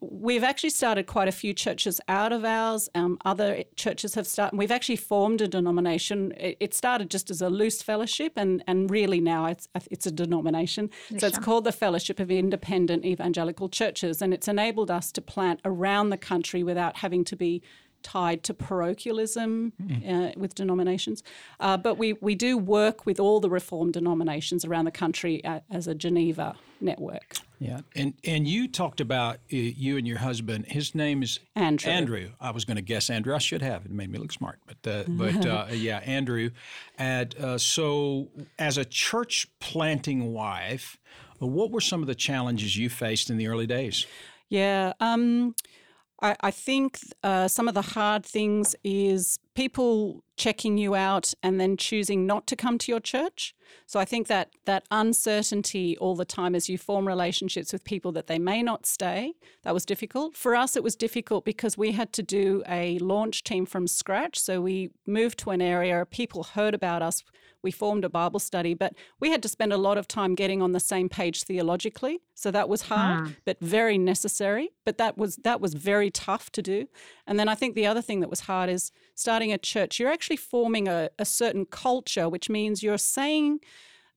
We've 0.00 0.44
actually 0.44 0.70
started 0.70 1.06
quite 1.06 1.28
a 1.28 1.32
few 1.32 1.54
churches 1.54 2.00
out 2.06 2.32
of 2.32 2.44
ours. 2.44 2.90
Um, 2.94 3.18
other 3.24 3.64
churches 3.74 4.14
have 4.14 4.26
started. 4.26 4.56
We've 4.56 4.70
actually 4.70 4.96
formed 4.96 5.40
a 5.40 5.48
denomination. 5.48 6.32
It, 6.36 6.74
started 6.74 7.10
just 7.10 7.30
as 7.30 7.40
a 7.40 7.48
loose 7.48 7.82
fellowship, 7.82 8.32
and, 8.36 8.62
and 8.66 8.90
really 8.90 9.20
now 9.20 9.46
it's 9.46 9.68
it's 9.90 10.06
a 10.06 10.10
denomination. 10.10 10.90
so 11.16 11.26
it's 11.26 11.38
called 11.38 11.64
the 11.64 11.72
Fellowship 11.72 12.20
of 12.20 12.30
Independent 12.30 13.04
Evangelical 13.04 13.68
Churches, 13.68 14.20
and 14.20 14.34
it's 14.34 14.48
enabled 14.48 14.90
us 14.90 15.10
to 15.12 15.22
plant 15.22 15.60
around 15.64 16.10
the 16.10 16.18
country 16.18 16.62
without 16.62 16.98
having 16.98 17.24
to 17.24 17.36
be 17.36 17.62
tied 18.02 18.42
to 18.44 18.54
parochialism 18.54 19.72
mm. 19.82 20.30
uh, 20.30 20.32
with 20.36 20.54
denominations. 20.54 21.22
Uh, 21.60 21.76
but 21.76 21.96
we, 21.96 22.14
we 22.14 22.34
do 22.34 22.58
work 22.58 23.06
with 23.06 23.20
all 23.20 23.40
the 23.40 23.50
Reformed 23.50 23.94
denominations 23.94 24.64
around 24.64 24.84
the 24.84 24.90
country 24.90 25.44
uh, 25.44 25.60
as 25.70 25.86
a 25.86 25.94
Geneva 25.94 26.54
network. 26.80 27.36
Yeah, 27.58 27.82
and 27.94 28.14
and 28.24 28.48
you 28.48 28.66
talked 28.66 29.00
about 29.00 29.36
uh, 29.36 29.40
you 29.50 29.96
and 29.96 30.06
your 30.06 30.18
husband. 30.18 30.66
His 30.66 30.96
name 30.96 31.22
is 31.22 31.38
Andrew. 31.54 31.92
Andrew. 31.92 32.30
I 32.40 32.50
was 32.50 32.64
going 32.64 32.76
to 32.76 32.82
guess 32.82 33.08
Andrew. 33.08 33.36
I 33.36 33.38
should 33.38 33.62
have. 33.62 33.84
It 33.84 33.92
made 33.92 34.10
me 34.10 34.18
look 34.18 34.32
smart, 34.32 34.58
but 34.66 34.90
uh, 34.90 35.04
but 35.08 35.46
uh, 35.46 35.66
yeah, 35.70 35.98
Andrew. 35.98 36.50
And 36.98 37.34
so, 37.58 38.30
as 38.58 38.78
a 38.78 38.84
church 38.84 39.46
planting 39.60 40.32
wife, 40.32 40.98
what 41.38 41.70
were 41.70 41.80
some 41.80 42.00
of 42.00 42.08
the 42.08 42.16
challenges 42.16 42.76
you 42.76 42.88
faced 42.88 43.30
in 43.30 43.36
the 43.36 43.46
early 43.46 43.66
days? 43.66 44.06
Yeah. 44.48 44.92
Um, 45.00 45.54
I, 46.22 46.36
I 46.40 46.50
think 46.50 47.00
uh, 47.22 47.48
some 47.48 47.68
of 47.68 47.74
the 47.74 47.82
hard 47.82 48.24
things 48.24 48.76
is 48.84 49.38
people 49.54 50.22
checking 50.36 50.78
you 50.78 50.94
out 50.94 51.34
and 51.42 51.60
then 51.60 51.76
choosing 51.76 52.26
not 52.26 52.46
to 52.46 52.56
come 52.56 52.78
to 52.78 52.92
your 52.92 53.00
church. 53.00 53.54
So 53.86 54.00
I 54.00 54.04
think 54.04 54.28
that 54.28 54.50
that 54.64 54.84
uncertainty 54.90 55.96
all 55.98 56.14
the 56.14 56.24
time 56.24 56.54
as 56.54 56.68
you 56.68 56.78
form 56.78 57.06
relationships 57.06 57.72
with 57.72 57.84
people 57.84 58.12
that 58.12 58.28
they 58.28 58.38
may 58.38 58.62
not 58.62 58.86
stay, 58.86 59.34
that 59.62 59.74
was 59.74 59.84
difficult. 59.84 60.36
For 60.36 60.54
us 60.54 60.76
it 60.76 60.82
was 60.82 60.96
difficult 60.96 61.44
because 61.44 61.76
we 61.76 61.92
had 61.92 62.12
to 62.14 62.22
do 62.22 62.62
a 62.68 62.98
launch 63.00 63.44
team 63.44 63.66
from 63.66 63.86
scratch. 63.86 64.38
So 64.38 64.60
we 64.60 64.90
moved 65.06 65.38
to 65.40 65.50
an 65.50 65.60
area, 65.60 66.06
people 66.06 66.44
heard 66.44 66.74
about 66.74 67.02
us, 67.02 67.22
we 67.62 67.70
formed 67.70 68.04
a 68.04 68.08
Bible 68.08 68.40
study, 68.40 68.74
but 68.74 68.94
we 69.20 69.30
had 69.30 69.42
to 69.42 69.48
spend 69.48 69.72
a 69.72 69.76
lot 69.76 69.98
of 69.98 70.08
time 70.08 70.34
getting 70.34 70.60
on 70.62 70.72
the 70.72 70.80
same 70.80 71.08
page 71.08 71.44
theologically. 71.44 72.20
So 72.34 72.50
that 72.50 72.68
was 72.68 72.82
hard, 72.82 73.24
mm. 73.24 73.36
but 73.44 73.60
very 73.60 73.98
necessary. 73.98 74.70
But 74.84 74.98
that 74.98 75.16
was 75.16 75.36
that 75.36 75.60
was 75.60 75.74
very 75.74 76.10
tough 76.10 76.50
to 76.52 76.62
do. 76.62 76.86
And 77.26 77.38
then 77.38 77.48
I 77.48 77.54
think 77.54 77.74
the 77.74 77.86
other 77.86 78.02
thing 78.02 78.20
that 78.20 78.30
was 78.30 78.40
hard 78.40 78.68
is 78.68 78.92
starting 79.14 79.52
a 79.52 79.58
church. 79.58 79.98
You're 79.98 80.10
actually 80.10 80.36
forming 80.36 80.88
a, 80.88 81.10
a 81.18 81.24
certain 81.24 81.66
culture, 81.66 82.28
which 82.28 82.50
means 82.50 82.82
you're 82.82 82.98
saying 82.98 83.60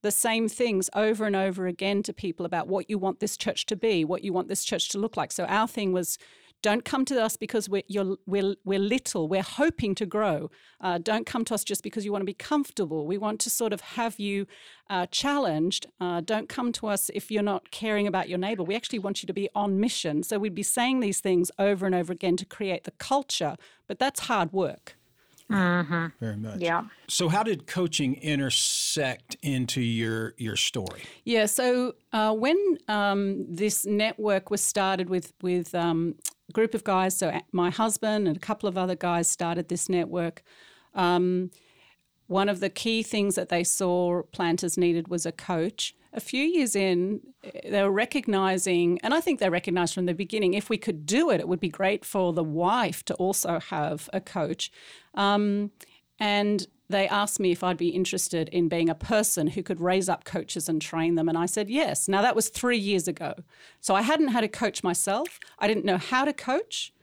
the 0.02 0.12
same 0.12 0.48
things 0.48 0.90
over 0.96 1.26
and 1.26 1.36
over 1.36 1.66
again 1.66 2.04
to 2.04 2.14
people 2.14 2.46
about 2.46 2.68
what 2.68 2.90
you 2.90 2.98
want 2.98 3.20
this 3.20 3.36
church 3.36 3.66
to 3.66 3.76
be, 3.76 4.06
what 4.06 4.24
you 4.24 4.32
want 4.32 4.48
this 4.48 4.64
church 4.64 4.90
to 4.90 5.00
look 5.00 5.18
like. 5.18 5.32
So 5.32 5.46
our 5.46 5.68
thing 5.68 5.94
was 5.94 6.18
don't 6.62 6.84
come 6.84 7.06
to 7.06 7.22
us 7.22 7.38
because 7.38 7.70
we're, 7.70 7.84
we're, 8.26 8.56
we're 8.64 8.80
little, 8.80 9.28
we're 9.28 9.44
hoping 9.44 9.96
to 9.96 10.06
grow. 10.06 10.50
Uh, 10.82 10.98
don't 10.98 11.26
come 11.26 11.46
to 11.46 11.54
us 11.54 11.64
just 11.64 11.84
because 11.84 12.06
you 12.06 12.12
want 12.12 12.22
to 12.22 12.26
be 12.26 12.34
comfortable. 12.34 13.06
We 13.06 13.18
want 13.18 13.40
to 13.42 13.50
sort 13.50 13.74
of 13.74 13.82
have 13.82 14.20
you 14.20 14.48
uh, 14.90 15.06
challenged. 15.08 15.88
Uh, 16.00 16.22
don't 16.22 16.50
come 16.50 16.72
to 16.74 16.88
us 16.88 17.10
if 17.14 17.30
you're 17.30 17.44
not 17.44 17.72
caring 17.72 18.08
about 18.08 18.30
your 18.30 18.40
neighbor. 18.40 18.64
We 18.64 18.76
actually 18.76 19.00
want 19.00 19.22
you 19.22 19.28
to 19.28 19.34
be 19.34 19.50
on 19.54 19.80
mission. 19.80 20.24
So 20.24 20.40
we'd 20.40 20.56
be 20.56 20.64
saying 20.64 21.00
these 21.00 21.20
things 21.20 21.52
over 21.60 21.86
and 21.86 21.94
over 21.94 22.12
again 22.12 22.38
to 22.38 22.46
create 22.46 22.84
the 22.84 22.92
culture, 22.92 23.56
but 23.88 24.00
that's 24.00 24.22
hard 24.22 24.52
work. 24.52 24.96
Mm-hmm. 25.52 26.08
Very 26.20 26.38
much. 26.38 26.60
Yeah. 26.60 26.86
So, 27.08 27.30
how 27.30 27.44
did 27.44 27.68
coaching 27.68 28.16
intersect 28.16 29.38
into 29.44 29.80
your 29.80 30.34
your 30.38 30.56
story? 30.56 31.04
Yeah. 31.24 31.46
So 31.46 31.94
uh, 32.12 32.34
when 32.34 32.58
um, 32.88 33.46
this 33.48 33.86
network 33.86 34.50
was 34.50 34.62
started 34.62 35.08
with 35.08 35.34
with 35.44 35.76
um, 35.76 36.16
a 36.32 36.35
group 36.54 36.74
of 36.74 36.84
guys, 36.84 37.18
so 37.18 37.40
my 37.52 37.70
husband 37.70 38.28
and 38.28 38.38
a 38.38 38.40
couple 38.40 38.70
of 38.70 38.78
other 38.78 38.96
guys 38.96 39.30
started 39.30 39.68
this 39.68 39.90
network. 39.90 40.44
Um, 40.94 41.52
one 42.28 42.50
of 42.50 42.60
the 42.60 42.70
key 42.70 43.04
things 43.04 43.36
that 43.36 43.50
they 43.50 43.64
saw 43.64 44.24
planters 44.32 44.78
needed 44.78 45.08
was 45.08 45.26
a 45.26 45.32
coach. 45.32 45.96
A 46.14 46.20
few 46.20 46.44
years 46.44 46.76
in, 46.76 47.20
they 47.70 47.84
were 47.84 47.92
recognizing, 47.92 49.00
and 49.04 49.14
I 49.14 49.22
think 49.22 49.40
they 49.40 49.50
recognized 49.50 49.94
from 49.94 50.06
the 50.06 50.14
beginning, 50.14 50.54
if 50.54 50.70
we 50.70 50.78
could 50.78 51.06
do 51.06 51.30
it, 51.30 51.40
it 51.40 51.48
would 51.48 51.60
be 51.60 51.70
great 51.70 52.06
for 52.06 52.34
the 52.34 52.44
wife 52.44 53.04
to 53.06 53.14
also 53.16 53.60
have 53.60 54.10
a 54.14 54.22
coach. 54.22 54.72
Um, 55.14 55.72
and 56.20 56.68
they 56.90 57.08
asked 57.08 57.40
me 57.40 57.52
if 57.52 57.64
I'd 57.64 57.78
be 57.78 57.90
interested 57.90 58.48
in 58.50 58.70
being 58.70 58.90
a 58.90 58.96
person 58.96 59.48
who 59.48 59.64
could 59.64 59.82
raise 59.82 60.08
up 60.08 60.24
coaches 60.24 60.70
and 60.70 60.82
train 60.82 61.16
them. 61.16 61.28
And 61.28 61.38
I 61.38 61.48
said 61.48 61.70
yes. 61.70 62.08
Now, 62.08 62.22
that 62.22 62.36
was 62.36 62.50
three 62.50 62.78
years 62.78 63.08
ago. 63.08 63.34
So 63.82 63.96
I 63.96 64.04
hadn't 64.04 64.30
had 64.30 64.44
a 64.44 64.48
coach 64.48 64.84
myself. 64.84 65.40
I 65.58 65.68
didn't 65.68 65.86
know 65.86 65.98
how 65.98 66.26
to 66.26 66.34
coach. 66.34 66.94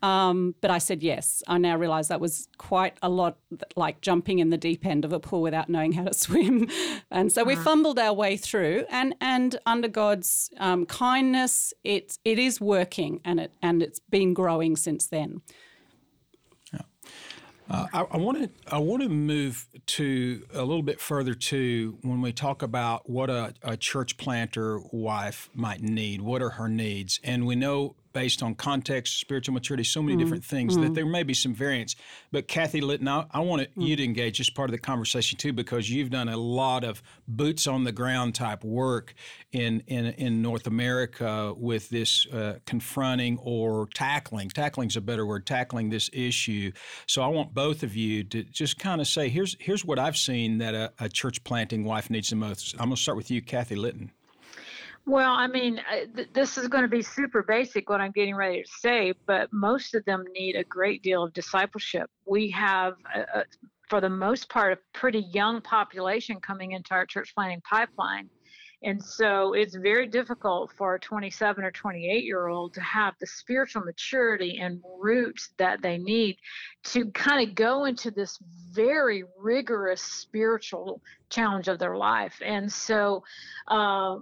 Um, 0.00 0.54
but 0.60 0.70
I 0.70 0.78
said 0.78 1.02
yes. 1.02 1.42
I 1.48 1.58
now 1.58 1.76
realize 1.76 2.06
that 2.08 2.20
was 2.20 2.48
quite 2.56 2.96
a 3.02 3.08
lot 3.08 3.36
like 3.74 4.00
jumping 4.00 4.38
in 4.38 4.50
the 4.50 4.56
deep 4.56 4.86
end 4.86 5.04
of 5.04 5.12
a 5.12 5.18
pool 5.18 5.42
without 5.42 5.68
knowing 5.68 5.92
how 5.92 6.04
to 6.04 6.14
swim. 6.26 6.68
And 7.10 7.32
so 7.32 7.42
we 7.42 7.56
fumbled 7.56 7.98
our 7.98 8.14
way 8.14 8.36
through 8.36 8.84
and, 8.90 9.14
and 9.20 9.58
under 9.66 9.88
God's 9.88 10.50
um, 10.58 10.86
kindness, 10.86 11.74
it, 11.82 12.16
it 12.24 12.38
is 12.38 12.60
working 12.60 13.20
and, 13.24 13.40
it, 13.40 13.54
and 13.60 13.82
it's 13.82 13.98
been 13.98 14.34
growing 14.34 14.76
since 14.76 15.06
then. 15.06 15.42
Uh, 17.70 17.86
I 17.92 18.16
want 18.16 18.38
to 18.38 18.50
I 18.74 18.78
want 18.78 19.02
to 19.02 19.08
move 19.10 19.66
to 19.86 20.46
a 20.54 20.64
little 20.64 20.82
bit 20.82 21.00
further 21.00 21.34
to 21.34 21.98
when 22.02 22.22
we 22.22 22.32
talk 22.32 22.62
about 22.62 23.08
what 23.10 23.28
a, 23.28 23.52
a 23.62 23.76
church 23.76 24.16
planter 24.16 24.80
wife 24.90 25.50
might 25.54 25.82
need. 25.82 26.22
What 26.22 26.40
are 26.40 26.50
her 26.50 26.68
needs? 26.68 27.20
And 27.22 27.46
we 27.46 27.56
know 27.56 27.96
based 28.12 28.42
on 28.42 28.54
context, 28.54 29.20
spiritual 29.20 29.54
maturity, 29.54 29.84
so 29.84 30.02
many 30.02 30.16
mm. 30.16 30.20
different 30.20 30.44
things 30.44 30.76
mm. 30.76 30.82
that 30.82 30.94
there 30.94 31.06
may 31.06 31.22
be 31.22 31.34
some 31.34 31.54
variance. 31.54 31.96
But 32.32 32.48
Kathy 32.48 32.80
Litton, 32.80 33.08
I, 33.08 33.26
I 33.30 33.40
want 33.40 33.62
mm. 33.62 33.86
you 33.86 33.96
to 33.96 34.04
engage 34.04 34.40
as 34.40 34.50
part 34.50 34.68
of 34.68 34.72
the 34.72 34.78
conversation 34.78 35.38
too, 35.38 35.52
because 35.52 35.90
you've 35.90 36.10
done 36.10 36.28
a 36.28 36.36
lot 36.36 36.84
of 36.84 37.02
boots 37.26 37.66
on 37.66 37.84
the 37.84 37.92
ground 37.92 38.34
type 38.34 38.64
work 38.64 39.14
in 39.52 39.80
in, 39.86 40.06
in 40.06 40.42
North 40.42 40.66
America 40.66 41.54
with 41.56 41.88
this 41.88 42.26
uh, 42.26 42.58
confronting 42.66 43.38
or 43.42 43.88
tackling. 43.94 44.48
Tackling 44.50 44.88
is 44.88 44.96
a 44.96 45.00
better 45.00 45.26
word. 45.26 45.46
Tackling 45.46 45.90
this 45.90 46.10
issue. 46.12 46.72
So 47.06 47.22
I 47.22 47.28
want 47.28 47.54
both 47.54 47.82
of 47.82 47.96
you 47.96 48.24
to 48.24 48.42
just 48.44 48.78
kind 48.78 49.00
of 49.00 49.06
say, 49.06 49.28
here's 49.28 49.56
here's 49.60 49.84
what 49.84 49.98
I've 49.98 50.16
seen 50.16 50.58
that 50.58 50.74
a, 50.74 50.92
a 50.98 51.08
church 51.08 51.42
planting 51.44 51.84
wife 51.84 52.10
needs 52.10 52.30
the 52.30 52.36
most. 52.36 52.74
I'm 52.74 52.86
going 52.86 52.96
to 52.96 53.02
start 53.02 53.16
with 53.16 53.30
you, 53.30 53.42
Kathy 53.42 53.76
Litton. 53.76 54.12
Well, 55.08 55.32
I 55.32 55.46
mean, 55.46 55.78
uh, 55.78 56.04
th- 56.14 56.28
this 56.34 56.58
is 56.58 56.68
going 56.68 56.82
to 56.82 56.88
be 56.88 57.00
super 57.00 57.42
basic 57.42 57.88
what 57.88 58.02
I'm 58.02 58.12
getting 58.12 58.34
ready 58.34 58.62
to 58.62 58.68
say, 58.68 59.14
but 59.26 59.50
most 59.54 59.94
of 59.94 60.04
them 60.04 60.22
need 60.34 60.54
a 60.54 60.64
great 60.64 61.02
deal 61.02 61.24
of 61.24 61.32
discipleship. 61.32 62.10
We 62.26 62.50
have, 62.50 62.92
a, 63.14 63.20
a, 63.38 63.44
for 63.88 64.02
the 64.02 64.10
most 64.10 64.50
part, 64.50 64.74
a 64.74 64.98
pretty 64.98 65.20
young 65.32 65.62
population 65.62 66.40
coming 66.40 66.72
into 66.72 66.92
our 66.92 67.06
church 67.06 67.32
planting 67.34 67.62
pipeline. 67.62 68.28
And 68.82 69.02
so 69.02 69.54
it's 69.54 69.74
very 69.74 70.06
difficult 70.06 70.72
for 70.76 70.96
a 70.96 71.00
27 71.00 71.64
or 71.64 71.70
28 71.70 72.24
year 72.24 72.48
old 72.48 72.74
to 72.74 72.82
have 72.82 73.14
the 73.18 73.26
spiritual 73.26 73.84
maturity 73.84 74.58
and 74.60 74.82
roots 75.00 75.54
that 75.56 75.80
they 75.80 75.96
need 75.96 76.36
to 76.84 77.10
kind 77.12 77.48
of 77.48 77.54
go 77.54 77.86
into 77.86 78.10
this 78.10 78.38
very 78.72 79.24
rigorous 79.38 80.02
spiritual 80.02 81.00
challenge 81.30 81.66
of 81.66 81.78
their 81.78 81.96
life. 81.96 82.42
And 82.44 82.70
so, 82.70 83.24
uh, 83.68 84.18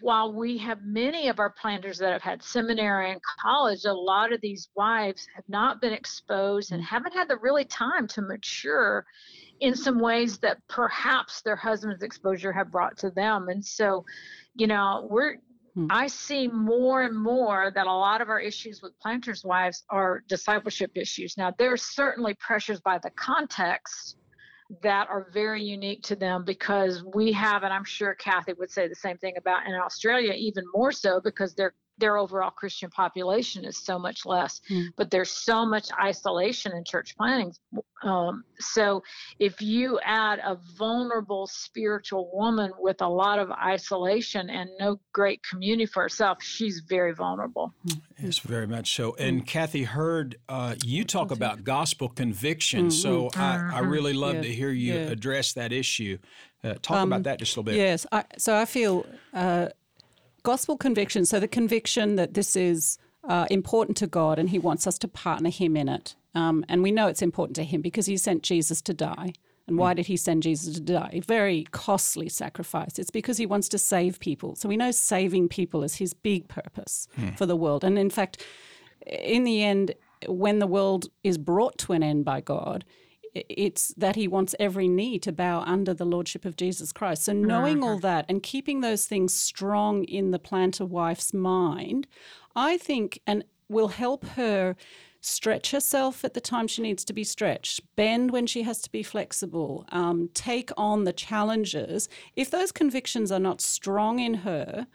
while 0.00 0.32
we 0.32 0.56
have 0.58 0.82
many 0.82 1.28
of 1.28 1.38
our 1.38 1.50
planters 1.50 1.98
that 1.98 2.12
have 2.12 2.22
had 2.22 2.42
seminary 2.42 3.10
and 3.10 3.20
college, 3.42 3.84
a 3.84 3.92
lot 3.92 4.32
of 4.32 4.40
these 4.40 4.68
wives 4.76 5.26
have 5.34 5.44
not 5.48 5.80
been 5.80 5.92
exposed 5.92 6.72
and 6.72 6.82
haven't 6.82 7.12
had 7.12 7.28
the 7.28 7.36
really 7.38 7.64
time 7.64 8.06
to 8.08 8.22
mature 8.22 9.04
in 9.60 9.74
some 9.74 9.98
ways 9.98 10.38
that 10.38 10.58
perhaps 10.68 11.42
their 11.42 11.56
husband's 11.56 12.02
exposure 12.02 12.52
have 12.52 12.70
brought 12.70 12.96
to 12.98 13.10
them. 13.10 13.48
And 13.48 13.64
so, 13.64 14.04
you 14.54 14.66
know, 14.66 15.06
we're 15.10 15.36
hmm. 15.74 15.86
I 15.90 16.06
see 16.06 16.48
more 16.48 17.02
and 17.02 17.20
more 17.20 17.72
that 17.74 17.86
a 17.86 17.92
lot 17.92 18.20
of 18.20 18.28
our 18.28 18.40
issues 18.40 18.80
with 18.82 18.98
planters' 19.00 19.44
wives 19.44 19.84
are 19.90 20.22
discipleship 20.28 20.92
issues. 20.94 21.36
Now, 21.36 21.52
there's 21.58 21.82
certainly 21.82 22.34
pressures 22.34 22.80
by 22.80 22.98
the 22.98 23.10
context 23.10 24.16
that 24.82 25.08
are 25.08 25.28
very 25.32 25.62
unique 25.62 26.02
to 26.04 26.16
them 26.16 26.44
because 26.44 27.04
we 27.14 27.32
have, 27.32 27.62
and 27.62 27.72
I'm 27.72 27.84
sure 27.84 28.14
Kathy 28.14 28.54
would 28.54 28.70
say 28.70 28.88
the 28.88 28.94
same 28.94 29.18
thing 29.18 29.34
about 29.36 29.66
in 29.66 29.74
Australia, 29.74 30.32
even 30.32 30.64
more 30.74 30.92
so 30.92 31.20
because 31.22 31.54
they're 31.54 31.74
their 31.98 32.16
overall 32.16 32.50
Christian 32.50 32.90
population 32.90 33.64
is 33.64 33.78
so 33.78 33.98
much 33.98 34.26
less, 34.26 34.60
mm. 34.70 34.88
but 34.96 35.10
there's 35.10 35.30
so 35.30 35.64
much 35.64 35.88
isolation 36.00 36.72
in 36.72 36.84
church 36.84 37.16
planting. 37.16 37.52
Um, 38.02 38.44
so 38.58 39.02
if 39.38 39.62
you 39.62 39.98
add 40.04 40.38
a 40.40 40.58
vulnerable 40.76 41.46
spiritual 41.46 42.30
woman 42.34 42.72
with 42.78 43.00
a 43.00 43.08
lot 43.08 43.38
of 43.38 43.50
isolation 43.50 44.50
and 44.50 44.68
no 44.78 45.00
great 45.12 45.40
community 45.48 45.86
for 45.86 46.02
herself, 46.02 46.42
she's 46.42 46.82
very 46.86 47.14
vulnerable. 47.14 47.72
Yes, 48.20 48.38
very 48.40 48.66
much 48.66 48.94
so. 48.94 49.14
And 49.18 49.42
mm. 49.42 49.46
Kathy 49.46 49.84
Heard 49.84 50.36
uh, 50.48 50.74
you 50.84 51.04
talk 51.04 51.30
about 51.30 51.64
gospel 51.64 52.08
conviction. 52.08 52.88
Mm-hmm. 52.88 52.90
So 52.90 53.30
I, 53.36 53.54
I, 53.54 53.56
mm-hmm. 53.56 53.88
really 53.88 54.12
love 54.12 54.36
yeah. 54.36 54.42
to 54.42 54.52
hear 54.52 54.70
you 54.70 54.94
yeah. 54.94 55.00
address 55.00 55.52
that 55.54 55.72
issue. 55.72 56.18
Uh, 56.62 56.74
talk 56.82 56.98
um, 56.98 57.12
about 57.12 57.24
that 57.24 57.38
just 57.38 57.56
a 57.56 57.60
little 57.60 57.72
bit. 57.72 57.76
Yes. 57.76 58.06
I, 58.10 58.24
so 58.38 58.56
I 58.56 58.64
feel. 58.64 59.06
Uh, 59.32 59.68
gospel 60.44 60.76
conviction, 60.76 61.24
so 61.26 61.40
the 61.40 61.48
conviction 61.48 62.14
that 62.14 62.34
this 62.34 62.54
is 62.54 62.98
uh, 63.28 63.46
important 63.50 63.96
to 63.96 64.06
God 64.06 64.38
and 64.38 64.50
He 64.50 64.58
wants 64.58 64.86
us 64.86 64.98
to 64.98 65.08
partner 65.08 65.50
Him 65.50 65.76
in 65.76 65.88
it. 65.88 66.14
Um, 66.34 66.64
and 66.68 66.82
we 66.82 66.92
know 66.92 67.08
it's 67.08 67.22
important 67.22 67.56
to 67.56 67.64
Him 67.64 67.80
because 67.80 68.06
He 68.06 68.16
sent 68.16 68.44
Jesus 68.44 68.80
to 68.82 68.94
die. 68.94 69.32
And 69.66 69.78
why 69.78 69.94
did 69.94 70.06
He 70.06 70.16
send 70.18 70.42
Jesus 70.42 70.74
to 70.74 70.80
die? 70.80 71.10
A 71.14 71.20
very 71.20 71.66
costly 71.70 72.28
sacrifice. 72.28 72.98
It's 72.98 73.10
because 73.10 73.38
He 73.38 73.46
wants 73.46 73.68
to 73.70 73.78
save 73.78 74.20
people. 74.20 74.54
So 74.56 74.68
we 74.68 74.76
know 74.76 74.90
saving 74.90 75.48
people 75.48 75.82
is 75.82 75.96
His 75.96 76.12
big 76.12 76.48
purpose 76.48 77.08
hmm. 77.16 77.30
for 77.30 77.46
the 77.46 77.56
world. 77.56 77.82
And 77.82 77.98
in 77.98 78.10
fact, 78.10 78.44
in 79.06 79.44
the 79.44 79.62
end, 79.62 79.94
when 80.28 80.58
the 80.58 80.66
world 80.66 81.06
is 81.22 81.38
brought 81.38 81.78
to 81.78 81.92
an 81.92 82.02
end 82.02 82.24
by 82.24 82.40
God, 82.40 82.84
it's 83.34 83.88
that 83.96 84.16
he 84.16 84.28
wants 84.28 84.54
every 84.60 84.88
knee 84.88 85.18
to 85.18 85.32
bow 85.32 85.60
under 85.60 85.92
the 85.92 86.04
lordship 86.04 86.44
of 86.44 86.56
Jesus 86.56 86.92
Christ. 86.92 87.24
So 87.24 87.32
knowing 87.32 87.82
all 87.82 87.98
that 87.98 88.26
and 88.28 88.42
keeping 88.42 88.80
those 88.80 89.06
things 89.06 89.34
strong 89.34 90.04
in 90.04 90.30
the 90.30 90.38
planter 90.38 90.86
wife's 90.86 91.34
mind, 91.34 92.06
I 92.54 92.78
think 92.78 93.20
and 93.26 93.44
will 93.68 93.88
help 93.88 94.24
her 94.24 94.76
stretch 95.20 95.70
herself 95.70 96.24
at 96.24 96.34
the 96.34 96.40
time 96.40 96.68
she 96.68 96.82
needs 96.82 97.04
to 97.04 97.12
be 97.12 97.24
stretched, 97.24 97.80
bend 97.96 98.30
when 98.30 98.46
she 98.46 98.62
has 98.62 98.82
to 98.82 98.92
be 98.92 99.02
flexible, 99.02 99.86
um, 99.88 100.28
take 100.34 100.70
on 100.76 101.04
the 101.04 101.14
challenges. 101.14 102.08
If 102.36 102.50
those 102.50 102.70
convictions 102.70 103.32
are 103.32 103.40
not 103.40 103.60
strong 103.60 104.18
in 104.18 104.34
her, 104.34 104.86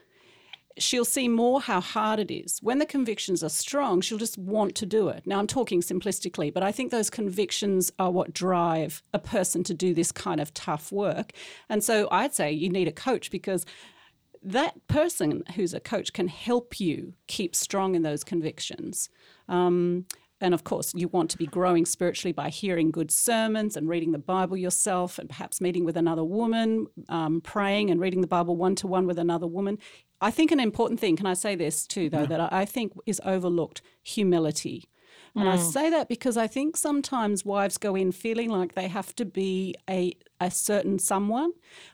she'll 0.82 1.06
see 1.06 1.28
more 1.28 1.62
how 1.62 1.82
hard 1.82 2.20
it 2.20 2.32
is. 2.32 2.60
When 2.62 2.80
the 2.80 2.86
convictions 2.86 3.44
are 3.44 3.50
strong, 3.50 4.02
she'll 4.02 4.18
just 4.18 4.38
want 4.38 4.76
to 4.76 4.86
do 4.86 5.10
it. 5.10 5.26
Now, 5.26 5.40
I'm 5.40 5.48
talking 5.48 5.82
simplistically, 5.82 6.54
but 6.54 6.64
I 6.64 6.72
think 6.72 6.92
those 6.92 7.10
convictions 7.10 7.92
are 8.00 8.12
what 8.12 8.34
drive 8.34 9.04
a 9.14 9.20
person 9.20 9.64
to 9.66 9.74
do 9.74 9.94
this 9.94 10.12
kind 10.12 10.40
of 10.40 10.54
tough 10.54 10.92
work. 10.92 11.32
And 11.70 11.84
so 11.84 12.08
I'd 12.12 12.34
say 12.34 12.52
you 12.52 12.70
need 12.70 12.88
a 12.88 12.92
coach 12.92 13.32
because 13.32 13.66
that 14.42 14.88
person 14.88 15.44
who's 15.56 15.74
a 15.74 15.80
coach 15.80 16.14
can 16.14 16.28
help 16.28 16.80
you 16.80 17.14
keep 17.28 17.56
strong 17.56 17.96
in 17.96 18.04
those 18.04 18.24
convictions. 18.24 19.10
Um, 19.48 20.06
and 20.42 20.54
of 20.54 20.64
course, 20.64 20.94
you 20.96 21.10
want 21.10 21.30
to 21.32 21.38
be 21.38 21.46
growing 21.46 21.86
spiritually 21.86 22.32
by 22.32 22.50
hearing 22.50 22.92
good 22.92 23.12
sermons 23.12 23.76
and 23.76 23.90
reading 23.90 24.12
the 24.12 24.18
Bible 24.20 24.56
yourself, 24.56 25.20
and 25.20 25.28
perhaps 25.28 25.60
meeting 25.60 25.84
with 25.84 25.98
another 25.98 26.24
woman, 26.24 26.88
um, 27.10 27.42
praying 27.42 27.92
and 27.92 28.00
reading 28.00 28.22
the 28.22 28.28
Bible 28.28 28.56
one 28.56 28.76
to 28.76 28.88
one 28.88 29.06
with 29.06 29.20
another 29.20 29.48
woman. 29.48 29.78
I 30.22 30.32
think 30.32 30.52
an 30.52 30.60
important 30.60 31.00
thing, 31.00 31.16
can 31.16 31.26
I 31.26 31.34
say 31.34 31.56
this 31.56 31.86
too, 31.86 32.10
though, 32.10 32.22
yeah. 32.22 32.26
that 32.28 32.54
I 32.54 32.66
think 32.66 32.94
is 33.06 33.22
overlooked 33.24 33.82
humility. 34.04 34.90
And 35.36 35.46
mm. 35.46 35.52
I 35.52 35.58
say 35.58 35.90
that 35.90 36.10
because 36.10 36.38
I 36.38 36.48
think 36.48 36.76
sometimes 36.76 37.46
wives 37.46 37.78
go 37.78 37.96
in 37.96 38.12
feeling 38.12 38.50
like 38.50 38.74
they 38.74 38.88
have 38.88 39.16
to 39.16 39.26
be 39.26 39.76
a, 39.90 40.14
a 40.42 40.50
certain 40.50 41.00
someone. 41.00 41.52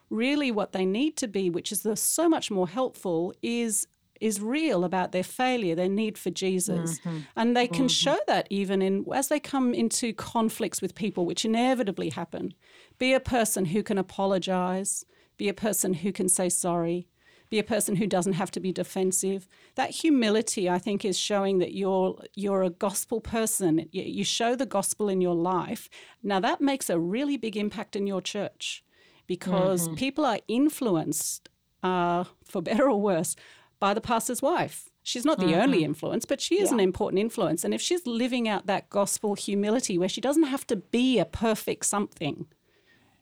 Really, 0.09 0.51
what 0.51 0.71
they 0.71 0.85
need 0.85 1.17
to 1.17 1.27
be, 1.27 1.49
which 1.49 1.71
is 1.71 1.85
so 1.95 2.29
much 2.29 2.49
more 2.49 2.67
helpful, 2.67 3.33
is 3.41 3.87
is 4.21 4.39
real 4.39 4.85
about 4.85 5.11
their 5.11 5.23
failure, 5.23 5.75
their 5.75 5.89
need 5.89 6.17
for 6.17 6.29
Jesus. 6.29 6.99
Mm-hmm. 6.99 7.17
And 7.35 7.55
they 7.55 7.67
can 7.67 7.85
mm-hmm. 7.85 7.87
show 7.87 8.17
that 8.27 8.47
even 8.49 8.81
in 8.81 9.05
as 9.13 9.27
they 9.27 9.39
come 9.39 9.73
into 9.73 10.13
conflicts 10.13 10.81
with 10.81 10.95
people, 10.95 11.25
which 11.25 11.43
inevitably 11.45 12.09
happen. 12.09 12.53
Be 12.97 13.13
a 13.13 13.19
person 13.19 13.65
who 13.65 13.83
can 13.83 13.97
apologize, 13.97 15.05
be 15.37 15.49
a 15.49 15.53
person 15.53 15.93
who 15.93 16.13
can 16.13 16.29
say 16.29 16.47
sorry, 16.47 17.07
be 17.55 17.59
a 17.59 17.63
person 17.63 17.95
who 17.95 18.05
doesn't 18.05 18.33
have 18.33 18.51
to 18.51 18.59
be 18.59 18.73
defensive. 18.73 19.47
That 19.75 19.91
humility, 19.91 20.69
I 20.69 20.77
think, 20.77 21.05
is 21.05 21.17
showing 21.17 21.59
that 21.59 21.73
you're 21.73 22.21
you're 22.35 22.63
a 22.63 22.69
gospel 22.69 23.21
person. 23.21 23.87
You 23.91 24.25
show 24.25 24.55
the 24.55 24.65
gospel 24.65 25.07
in 25.07 25.21
your 25.21 25.35
life. 25.35 25.89
Now 26.21 26.41
that 26.41 26.59
makes 26.59 26.89
a 26.89 26.99
really 26.99 27.37
big 27.37 27.55
impact 27.55 27.95
in 27.95 28.07
your 28.07 28.21
church 28.21 28.83
because 29.25 29.85
mm-hmm. 29.85 29.95
people 29.95 30.25
are 30.25 30.39
influenced, 30.47 31.47
uh, 31.81 32.25
for 32.43 32.61
better 32.69 32.89
or 32.89 32.99
worse, 33.01 33.35
by 33.79 33.93
the 33.93 34.01
pastor's 34.01 34.41
wife. 34.41 34.89
She's 35.01 35.25
not 35.25 35.37
the 35.37 35.45
mm-hmm. 35.45 35.61
only 35.61 35.83
influence, 35.83 36.25
but 36.25 36.41
she 36.41 36.55
is 36.55 36.69
yeah. 36.69 36.75
an 36.75 36.79
important 36.79 37.19
influence. 37.19 37.63
And 37.63 37.73
if 37.73 37.81
she's 37.81 38.05
living 38.07 38.49
out 38.49 38.65
that 38.65 38.89
gospel 38.89 39.35
humility 39.35 39.97
where 39.99 40.09
she 40.09 40.19
doesn't 40.19 40.51
have 40.55 40.65
to 40.67 40.75
be 40.75 41.19
a 41.19 41.25
perfect 41.25 41.85
something, 41.85 42.47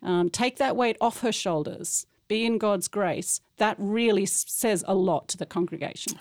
um, 0.02 0.30
take 0.30 0.58
that 0.58 0.78
weight 0.78 0.98
off 1.02 1.20
her 1.20 1.34
shoulders, 1.34 2.06
be 2.34 2.46
in 2.46 2.58
God's 2.58 2.88
grace, 2.88 3.42
that 3.58 3.76
really 3.78 4.26
says 4.26 4.84
a 4.88 4.96
lot 4.96 5.28
to 5.30 5.38
the 5.38 5.46
congregation. 5.46 6.14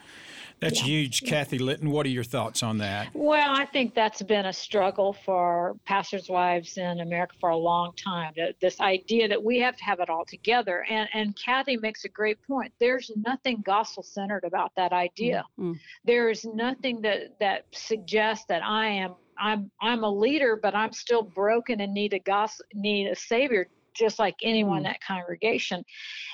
That's 0.61 0.81
yeah. 0.81 0.87
huge. 0.87 1.23
Kathy 1.23 1.59
Litton, 1.59 1.91
what 1.91 2.07
are 2.07 2.11
your 2.11 2.23
thoughts 2.23 2.63
on 2.63 2.79
that? 2.79 3.09
Well, 3.15 3.51
I 3.63 3.65
think 3.65 3.95
that's 3.95 4.23
been 4.23 4.47
a 4.47 4.53
struggle 4.53 5.13
for 5.13 5.75
pastors' 5.87 6.29
wives 6.29 6.77
in 6.77 7.01
America 7.01 7.35
for 7.41 7.51
a 7.51 7.57
long 7.57 7.93
time. 7.97 8.33
This 8.61 8.79
idea 8.81 9.27
that 9.27 9.43
we 9.43 9.59
have 9.59 9.77
to 9.77 9.85
have 9.85 9.99
it 9.99 10.09
all 10.09 10.25
together. 10.25 10.85
And, 10.89 11.09
and 11.15 11.35
Kathy 11.35 11.77
makes 11.79 12.05
a 12.05 12.09
great 12.09 12.39
point. 12.47 12.73
There's 12.79 13.11
nothing 13.17 13.63
gospel 13.65 14.05
centered 14.05 14.45
about 14.45 14.71
that 14.77 14.93
idea. 14.93 15.45
Mm-hmm. 15.59 15.79
There 16.05 16.31
is 16.31 16.45
nothing 16.45 17.01
that, 17.01 17.41
that 17.41 17.65
suggests 17.73 18.45
that 18.49 18.63
I 18.63 18.87
am 18.87 19.15
I'm 19.39 19.71
I'm 19.81 20.05
a 20.05 20.11
leader, 20.11 20.61
but 20.63 20.75
I'm 20.75 20.93
still 20.93 21.23
broken 21.23 21.81
and 21.81 21.93
need 21.93 22.13
a 22.13 22.19
gospel, 22.21 22.67
need 22.75 23.09
a 23.09 23.17
savior 23.17 23.67
just 23.95 24.19
like 24.19 24.37
anyone 24.43 24.79
in 24.79 24.85
mm. 24.85 24.87
that 24.87 25.01
congregation. 25.03 25.85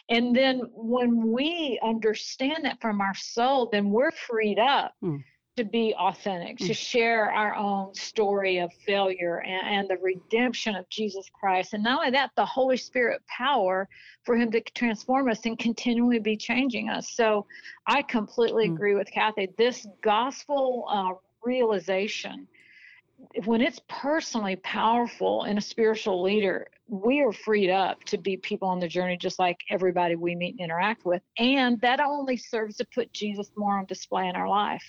And 0.09 0.35
then 0.35 0.63
when 0.73 1.33
we 1.33 1.79
understand 1.83 2.65
that 2.65 2.81
from 2.81 3.01
our 3.01 3.15
soul, 3.15 3.69
then 3.71 3.91
we're 3.91 4.11
freed 4.11 4.59
up. 4.59 4.95
Mm. 5.03 5.23
To 5.57 5.65
be 5.65 5.93
authentic, 5.99 6.59
mm. 6.59 6.69
to 6.69 6.73
share 6.73 7.33
our 7.33 7.57
own 7.57 7.93
story 7.93 8.59
of 8.59 8.73
failure 8.87 9.39
and, 9.39 9.67
and, 9.67 9.89
the 9.91 9.97
redemption 10.01 10.77
of 10.77 10.89
Jesus 10.89 11.27
Christ. 11.33 11.73
And 11.73 11.83
not 11.83 11.99
only 11.99 12.13
that, 12.13 12.31
the 12.37 12.47
Holy 12.47 12.77
Spirit 12.77 13.23
power 13.27 13.89
for 14.23 14.37
Him 14.37 14.53
to 14.53 14.61
transform 14.77 15.29
us 15.29 15.45
and 15.47 15.59
continually 15.59 16.21
be 16.21 16.37
changing 16.37 16.89
us. 16.91 17.11
So 17.11 17.45
I 17.89 18.03
completely 18.03 18.69
mm. 18.69 18.75
agree 18.75 18.95
with 18.95 19.11
Kathy. 19.11 19.49
This 19.59 19.85
gospel 20.01 20.85
uh, 20.89 21.15
realization 21.43 22.47
when 23.45 23.61
it's 23.61 23.81
personally 23.89 24.57
powerful 24.57 25.45
in 25.45 25.59
a 25.59 25.61
spiritual 25.61 26.23
leader, 26.23 26.69
we 26.89 27.21
are 27.21 27.33
freed 27.33 27.71
up 27.71 28.03
to 28.05 28.17
be 28.17 28.37
people 28.37 28.69
on 28.69 28.79
the 28.79 28.89
journey 28.89 29.17
just 29.17 29.39
like 29.39 29.59
everybody 29.71 30.17
we 30.17 30.35
meet 30.35 30.53
and 30.53 30.61
interact 30.61 31.05
with. 31.05 31.23
And 31.39 31.81
that 31.81 32.01
only 32.01 32.37
serves 32.37 32.77
to 32.77 32.87
put 32.95 33.13
Jesus 33.13 33.51
more 33.57 33.79
on 33.79 33.87
display 33.87 34.29
in 34.29 34.37
our 34.37 34.49
life. 34.49 34.85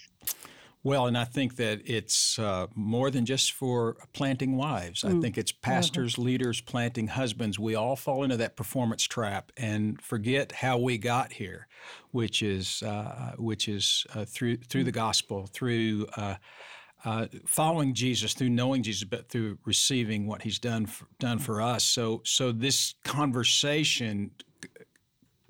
Well, 0.81 1.07
and 1.07 1.17
I 1.17 1.25
think 1.25 1.57
that 1.57 1.81
it's 1.83 2.39
uh, 2.39 2.67
more 2.73 3.11
than 3.11 3.25
just 3.25 3.51
for 3.51 3.97
planting 4.13 4.55
wives. 4.55 5.01
Mm. 5.01 5.17
I 5.17 5.21
think 5.21 5.37
it's 5.37 5.51
pastors, 5.51 6.13
mm-hmm. 6.13 6.21
leaders, 6.21 6.61
planting 6.61 7.07
husbands. 7.07 7.59
We 7.59 7.75
all 7.75 7.97
fall 7.97 8.23
into 8.23 8.37
that 8.37 8.55
performance 8.55 9.03
trap 9.03 9.51
and 9.57 10.01
forget 10.01 10.53
how 10.53 10.77
we 10.77 10.97
got 10.97 11.33
here, 11.33 11.67
which 12.11 12.41
is 12.41 12.81
uh, 12.83 13.33
which 13.37 13.67
is 13.67 14.05
uh, 14.15 14.23
through 14.23 14.57
through 14.57 14.85
the 14.85 14.93
gospel, 14.93 15.47
through 15.47 16.07
uh, 17.05 17.27
following 17.45 17.93
Jesus 17.93 18.33
through 18.33 18.49
knowing 18.49 18.83
Jesus, 18.83 19.03
but 19.03 19.29
through 19.29 19.57
receiving 19.65 20.27
what 20.27 20.41
He's 20.41 20.59
done 20.59 20.85
for, 20.85 21.07
done 21.19 21.39
for 21.39 21.61
us. 21.61 21.83
So 21.83 22.21
so 22.25 22.51
this 22.51 22.95
conversation 23.03 24.31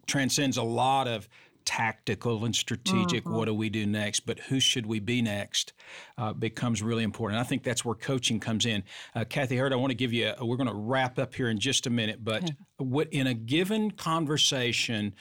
transcends 0.08 0.58
a 0.58 0.64
lot 0.64 1.08
of 1.08 1.28
tactical 1.66 2.46
and 2.46 2.56
strategic. 2.56 3.24
Mm-hmm. 3.24 3.36
What 3.36 3.46
do 3.46 3.54
we 3.54 3.70
do 3.70 3.86
next? 3.86 4.22
But 4.22 4.40
who 4.40 4.60
should 4.60 4.88
we 4.88 5.00
be 5.00 5.22
next? 5.22 5.74
Uh, 6.18 6.34
becomes 6.34 6.82
really 6.82 7.04
important. 7.04 7.40
I 7.40 7.44
think 7.44 7.64
that's 7.64 7.86
where 7.86 7.94
coaching 7.94 8.40
comes 8.40 8.66
in. 8.66 8.84
Uh, 9.14 9.24
Kathy 9.24 9.56
Heard, 9.56 9.72
I 9.72 9.76
want 9.76 9.92
to 9.92 9.96
give 9.96 10.12
you. 10.12 10.34
A, 10.36 10.44
we're 10.44 10.58
going 10.58 10.70
to 10.70 10.74
wrap 10.74 11.20
up 11.20 11.36
here 11.36 11.48
in 11.48 11.60
just 11.60 11.86
a 11.86 11.92
minute, 11.92 12.24
but 12.24 12.44
okay. 12.44 12.56
what 12.78 13.08
in 13.12 13.28
a 13.28 13.36
given 13.36 13.92
conversation 13.92 15.14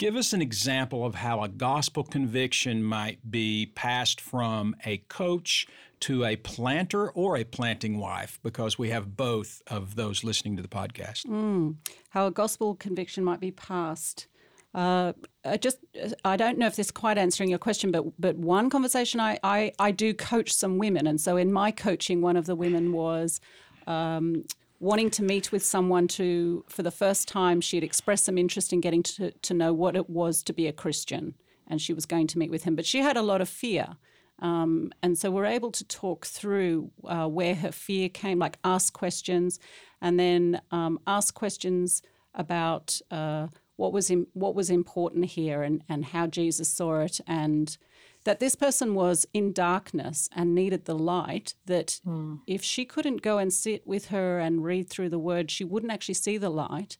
Give 0.00 0.16
us 0.16 0.32
an 0.32 0.40
example 0.40 1.04
of 1.04 1.14
how 1.16 1.42
a 1.42 1.48
gospel 1.48 2.04
conviction 2.04 2.82
might 2.82 3.30
be 3.30 3.70
passed 3.74 4.18
from 4.18 4.74
a 4.86 4.96
coach 4.96 5.66
to 6.00 6.24
a 6.24 6.36
planter 6.36 7.10
or 7.10 7.36
a 7.36 7.44
planting 7.44 7.98
wife, 7.98 8.40
because 8.42 8.78
we 8.78 8.88
have 8.88 9.14
both 9.14 9.60
of 9.66 9.96
those 9.96 10.24
listening 10.24 10.56
to 10.56 10.62
the 10.62 10.68
podcast. 10.68 11.26
Mm, 11.26 11.76
how 12.08 12.26
a 12.26 12.30
gospel 12.30 12.76
conviction 12.76 13.22
might 13.22 13.40
be 13.40 13.50
passed. 13.50 14.26
Uh, 14.72 15.12
I 15.44 15.58
just 15.58 15.76
I 16.24 16.38
don't 16.38 16.56
know 16.56 16.66
if 16.66 16.76
this 16.76 16.86
is 16.86 16.92
quite 16.92 17.18
answering 17.18 17.50
your 17.50 17.58
question, 17.58 17.90
but 17.90 18.04
but 18.18 18.38
one 18.38 18.70
conversation 18.70 19.20
I, 19.20 19.38
I, 19.42 19.72
I 19.78 19.90
do 19.90 20.14
coach 20.14 20.50
some 20.50 20.78
women, 20.78 21.06
and 21.06 21.20
so 21.20 21.36
in 21.36 21.52
my 21.52 21.70
coaching, 21.70 22.22
one 22.22 22.38
of 22.38 22.46
the 22.46 22.56
women 22.56 22.94
was 22.94 23.38
um, 23.86 24.46
wanting 24.80 25.10
to 25.10 25.22
meet 25.22 25.52
with 25.52 25.62
someone 25.62 26.08
to, 26.08 26.64
for 26.68 26.82
the 26.82 26.90
first 26.90 27.28
time, 27.28 27.60
she 27.60 27.76
had 27.76 27.84
expressed 27.84 28.24
some 28.24 28.38
interest 28.38 28.72
in 28.72 28.80
getting 28.80 29.02
to, 29.02 29.30
to 29.30 29.54
know 29.54 29.72
what 29.74 29.94
it 29.94 30.08
was 30.08 30.42
to 30.42 30.52
be 30.54 30.66
a 30.66 30.72
Christian, 30.72 31.34
and 31.68 31.80
she 31.80 31.92
was 31.92 32.06
going 32.06 32.26
to 32.26 32.38
meet 32.38 32.50
with 32.50 32.64
him. 32.64 32.74
But 32.74 32.86
she 32.86 32.98
had 32.98 33.16
a 33.16 33.22
lot 33.22 33.40
of 33.40 33.48
fear. 33.48 33.96
Um, 34.40 34.90
and 35.02 35.18
so 35.18 35.30
we're 35.30 35.44
able 35.44 35.70
to 35.72 35.84
talk 35.84 36.24
through 36.24 36.90
uh, 37.04 37.26
where 37.26 37.54
her 37.54 37.72
fear 37.72 38.08
came, 38.08 38.38
like 38.38 38.58
ask 38.64 38.94
questions, 38.94 39.60
and 40.00 40.18
then 40.18 40.62
um, 40.70 40.98
ask 41.06 41.34
questions 41.34 42.02
about 42.34 43.00
uh, 43.10 43.48
what 43.76 43.92
was 43.92 44.10
in, 44.10 44.26
what 44.32 44.54
was 44.54 44.70
important 44.70 45.26
here 45.26 45.62
and, 45.62 45.84
and 45.90 46.06
how 46.06 46.26
Jesus 46.26 46.68
saw 46.68 47.00
it, 47.00 47.20
and 47.26 47.76
that 48.24 48.40
this 48.40 48.54
person 48.54 48.94
was 48.94 49.26
in 49.32 49.52
darkness 49.52 50.28
and 50.34 50.54
needed 50.54 50.84
the 50.84 50.98
light, 50.98 51.54
that 51.66 52.00
mm. 52.06 52.40
if 52.46 52.62
she 52.62 52.84
couldn't 52.84 53.22
go 53.22 53.38
and 53.38 53.52
sit 53.52 53.86
with 53.86 54.08
her 54.08 54.38
and 54.38 54.64
read 54.64 54.90
through 54.90 55.08
the 55.08 55.18
word, 55.18 55.50
she 55.50 55.64
wouldn't 55.64 55.92
actually 55.92 56.14
see 56.14 56.36
the 56.36 56.50
light. 56.50 56.98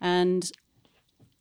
And 0.00 0.50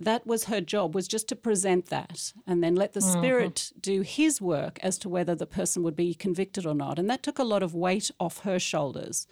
that 0.01 0.25
was 0.25 0.45
her 0.45 0.61
job 0.61 0.95
was 0.95 1.07
just 1.07 1.27
to 1.29 1.35
present 1.35 1.87
that 1.87 2.33
and 2.47 2.63
then 2.63 2.75
let 2.75 2.93
the 2.93 2.99
mm-hmm. 2.99 3.19
spirit 3.19 3.71
do 3.79 4.01
his 4.01 4.41
work 4.41 4.79
as 4.81 4.97
to 4.97 5.09
whether 5.09 5.35
the 5.35 5.45
person 5.45 5.83
would 5.83 5.95
be 5.95 6.13
convicted 6.13 6.65
or 6.65 6.73
not 6.73 6.97
and 6.97 7.09
that 7.09 7.23
took 7.23 7.37
a 7.37 7.43
lot 7.43 7.63
of 7.63 7.75
weight 7.75 8.09
off 8.19 8.39
her 8.39 8.57
shoulders 8.57 9.27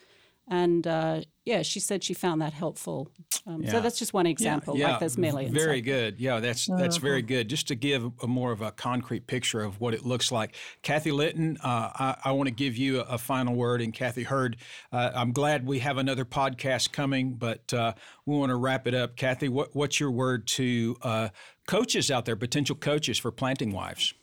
and 0.49 0.85
uh, 0.87 1.21
yeah, 1.45 1.61
she 1.61 1.79
said 1.79 2.03
she 2.03 2.13
found 2.13 2.41
that 2.41 2.53
helpful. 2.53 3.11
Um, 3.45 3.61
yeah. 3.61 3.71
So 3.71 3.81
that's 3.81 3.99
just 3.99 4.13
one 4.13 4.25
example. 4.25 4.75
Yeah, 4.75 4.85
yeah. 4.85 4.91
Like 4.91 4.99
there's 4.99 5.17
millions. 5.17 5.55
Very 5.55 5.81
good. 5.81 6.19
Yeah, 6.19 6.39
that's 6.39 6.65
that's 6.65 6.97
uh-huh. 6.97 7.05
very 7.05 7.21
good. 7.21 7.47
Just 7.47 7.67
to 7.67 7.75
give 7.75 8.11
a 8.21 8.27
more 8.27 8.51
of 8.51 8.61
a 8.61 8.71
concrete 8.71 9.27
picture 9.27 9.61
of 9.61 9.79
what 9.79 9.93
it 9.93 10.05
looks 10.05 10.31
like. 10.31 10.55
Kathy 10.81 11.11
Litton, 11.11 11.57
uh, 11.63 11.91
I, 11.93 12.17
I 12.25 12.31
want 12.31 12.47
to 12.47 12.53
give 12.53 12.77
you 12.77 12.99
a, 12.99 13.03
a, 13.03 13.17
final 13.19 13.55
word. 13.55 13.81
And 13.81 13.93
Kathy 13.93 14.23
Heard, 14.23 14.57
uh, 14.91 15.11
I'm 15.13 15.31
glad 15.31 15.67
we 15.67 15.79
have 15.79 15.97
another 15.97 16.25
podcast 16.25 16.91
coming, 16.91 17.33
but 17.33 17.71
uh, 17.73 17.93
we 18.25 18.35
want 18.35 18.49
to 18.49 18.55
wrap 18.55 18.87
it 18.87 18.95
up. 18.95 19.15
Kathy, 19.15 19.49
what, 19.49 19.75
what's 19.75 19.99
your 19.99 20.11
word 20.11 20.47
to 20.47 20.97
uh, 21.03 21.29
coaches 21.67 22.09
out 22.09 22.25
there, 22.25 22.35
potential 22.35 22.75
coaches 22.75 23.19
for 23.19 23.31
planting 23.31 23.71
wives? 23.71 24.13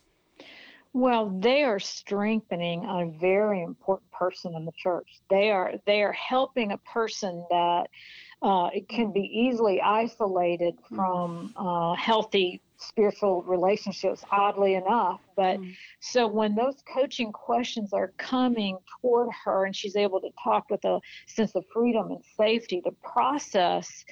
Well, 0.97 1.29
they 1.29 1.63
are 1.63 1.79
strengthening 1.79 2.83
a 2.83 3.05
very 3.19 3.61
important 3.61 4.11
person 4.11 4.55
in 4.55 4.65
the 4.65 4.71
church. 4.71 5.21
They 5.29 5.51
are 5.51 5.73
they 5.85 6.01
are 6.01 6.11
helping 6.11 6.71
a 6.71 6.79
person 6.79 7.45
that 7.51 7.83
uh, 8.41 8.71
it 8.73 8.89
can 8.89 9.13
be 9.13 9.21
easily 9.31 9.79
isolated 9.79 10.73
from 10.89 11.53
uh, 11.55 11.93
healthy 11.93 12.63
spiritual 12.77 13.43
relationships, 13.43 14.23
oddly 14.31 14.73
enough. 14.73 15.21
But 15.35 15.59
mm. 15.59 15.75
so 15.99 16.25
when 16.25 16.55
those 16.55 16.81
coaching 16.91 17.31
questions 17.31 17.93
are 17.93 18.11
coming 18.17 18.79
toward 18.99 19.29
her 19.45 19.65
and 19.65 19.75
she's 19.75 19.95
able 19.95 20.19
to 20.21 20.29
talk 20.43 20.67
with 20.71 20.83
a 20.83 20.99
sense 21.27 21.53
of 21.53 21.63
freedom 21.71 22.09
and 22.09 22.23
safety 22.35 22.81
to 22.81 22.91
process 23.03 24.03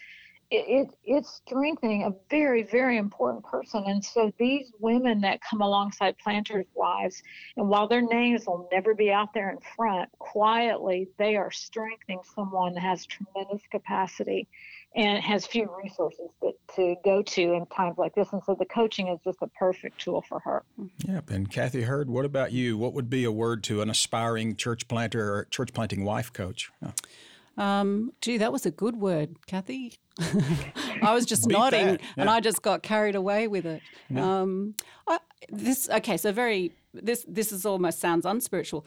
it, 0.52 0.90
it's 1.04 1.42
strengthening 1.46 2.04
a 2.04 2.14
very 2.30 2.64
very 2.64 2.98
important 2.98 3.44
person. 3.44 3.84
And 3.88 4.04
so 4.04 4.32
these 4.38 4.72
women 4.80 5.22
that 5.22 5.40
come 5.42 5.62
alongside 5.62 6.18
planters 6.18 6.66
wives 6.76 7.22
and 7.58 7.68
while 7.68 7.88
their 7.88 8.02
names 8.02 8.46
will 8.46 8.68
never 8.72 8.94
be 8.94 9.12
out 9.12 9.34
there 9.34 9.50
in 9.50 9.58
front 9.76 10.10
quietly 10.20 11.08
they 11.18 11.36
are 11.36 11.52
strengthening 11.52 12.20
someone 12.36 12.74
that 12.74 12.82
has 12.82 13.06
tremendous 13.06 13.62
capacity 13.72 14.48
and 14.96 15.22
has 15.22 15.46
few 15.46 15.70
resources 15.84 16.30
to, 16.42 16.54
to 16.76 16.96
go 17.04 17.22
to 17.22 17.54
in 17.54 17.66
times 17.66 17.98
like 17.98 18.16
this. 18.16 18.32
And 18.32 18.42
so 18.46 18.56
the 18.58 18.66
coaching 18.66 19.10
is 19.10 19.20
just 19.24 19.40
a 19.42 19.48
perfect 19.48 20.00
tool 20.00 20.24
for 20.28 20.40
her. 20.40 20.64
Yep. 21.06 21.30
And 21.32 21.52
kathy 21.52 21.82
Heard 21.82 22.10
what 22.10 22.26
about 22.26 22.54
you? 22.54 22.78
What 22.78 22.94
would 22.94 23.10
be 23.10 23.26
a 23.26 23.32
word 23.32 23.64
to 23.66 23.82
an 23.82 23.90
aspiring 23.90 24.56
church 24.56 24.88
planter 24.88 25.34
or 25.34 25.46
church 25.46 25.74
planting 25.74 26.06
wife 26.06 26.32
coach 26.32 26.72
um, 27.58 28.12
gee, 28.22 28.38
that 28.38 28.52
was 28.52 28.66
a 28.66 28.72
good 28.72 28.98
word, 28.98 29.36
Kathy. 29.48 29.94
I 31.02 31.14
was 31.14 31.26
just 31.26 31.48
nodding, 31.48 31.88
yeah. 31.88 31.98
and 32.18 32.30
I 32.30 32.40
just 32.40 32.62
got 32.62 32.84
carried 32.84 33.16
away 33.16 33.48
with 33.48 33.66
it. 33.66 33.82
Yeah. 34.10 34.42
Um, 34.42 34.76
I, 35.08 35.20
this 35.50 35.90
okay, 35.90 36.18
so 36.18 36.32
very 36.32 36.72
this 36.94 37.26
this 37.28 37.52
is 37.52 37.66
almost 37.66 38.00
sounds 38.00 38.26
unspiritual. 38.26 38.86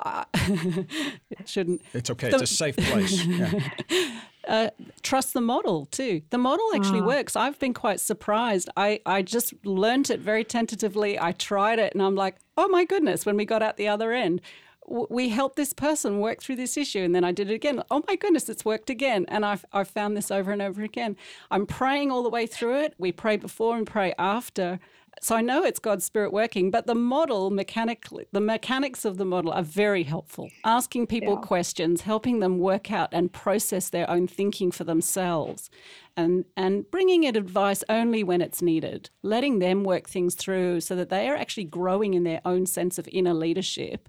Uh, 0.00 0.24
it 0.34 1.48
shouldn't. 1.48 1.82
It's 1.92 2.10
okay. 2.10 2.30
The, 2.30 2.36
it's 2.36 2.50
a 2.50 2.54
safe 2.54 2.76
place. 2.76 3.24
Yeah. 3.24 3.60
Uh, 4.46 4.68
trust 5.02 5.32
the 5.32 5.40
model 5.40 5.86
too. 5.86 6.20
The 6.28 6.36
model 6.36 6.68
actually 6.74 7.00
uh. 7.00 7.04
works. 7.04 7.34
I've 7.34 7.58
been 7.58 7.72
quite 7.72 7.98
surprised. 7.98 8.68
I, 8.76 9.00
I 9.06 9.22
just 9.22 9.54
learnt 9.64 10.10
it 10.10 10.20
very 10.20 10.44
tentatively. 10.44 11.18
I 11.18 11.32
tried 11.32 11.78
it 11.78 11.94
and 11.94 12.02
I'm 12.02 12.14
like, 12.14 12.36
oh 12.58 12.68
my 12.68 12.84
goodness, 12.84 13.24
when 13.24 13.38
we 13.38 13.46
got 13.46 13.62
out 13.62 13.78
the 13.78 13.88
other 13.88 14.12
end, 14.12 14.42
we 14.86 15.30
helped 15.30 15.56
this 15.56 15.72
person 15.72 16.20
work 16.20 16.40
through 16.40 16.56
this 16.56 16.76
issue. 16.76 17.00
And 17.00 17.14
then 17.14 17.24
I 17.24 17.32
did 17.32 17.50
it 17.50 17.54
again. 17.54 17.82
Oh 17.90 18.02
my 18.08 18.16
goodness, 18.16 18.48
it's 18.48 18.64
worked 18.64 18.90
again. 18.90 19.24
And 19.28 19.44
I've, 19.44 19.64
I've 19.72 19.88
found 19.88 20.16
this 20.16 20.30
over 20.30 20.52
and 20.52 20.62
over 20.62 20.82
again. 20.82 21.16
I'm 21.50 21.66
praying 21.66 22.10
all 22.10 22.22
the 22.22 22.30
way 22.30 22.46
through 22.46 22.80
it. 22.80 22.94
We 22.98 23.12
pray 23.12 23.36
before 23.36 23.76
and 23.76 23.86
pray 23.86 24.14
after. 24.18 24.80
So 25.22 25.36
I 25.36 25.40
know 25.40 25.62
it's 25.62 25.78
God's 25.78 26.04
Spirit 26.04 26.32
working, 26.32 26.70
but 26.70 26.86
the 26.86 26.94
model 26.94 27.50
mechanically, 27.50 28.26
the 28.32 28.40
mechanics 28.40 29.04
of 29.04 29.16
the 29.16 29.24
model 29.24 29.52
are 29.52 29.62
very 29.62 30.02
helpful. 30.02 30.50
Asking 30.64 31.06
people 31.06 31.34
yeah. 31.34 31.40
questions, 31.40 32.02
helping 32.02 32.40
them 32.40 32.58
work 32.58 32.90
out 32.90 33.10
and 33.12 33.32
process 33.32 33.88
their 33.88 34.10
own 34.10 34.26
thinking 34.26 34.70
for 34.70 34.84
themselves, 34.84 35.70
and, 36.16 36.44
and 36.56 36.90
bringing 36.90 37.24
in 37.24 37.36
advice 37.36 37.84
only 37.88 38.24
when 38.24 38.40
it's 38.40 38.60
needed, 38.60 39.10
letting 39.22 39.60
them 39.60 39.84
work 39.84 40.08
things 40.08 40.34
through 40.34 40.80
so 40.80 40.96
that 40.96 41.10
they 41.10 41.28
are 41.28 41.36
actually 41.36 41.64
growing 41.64 42.14
in 42.14 42.24
their 42.24 42.40
own 42.44 42.66
sense 42.66 42.98
of 42.98 43.08
inner 43.12 43.34
leadership 43.34 44.08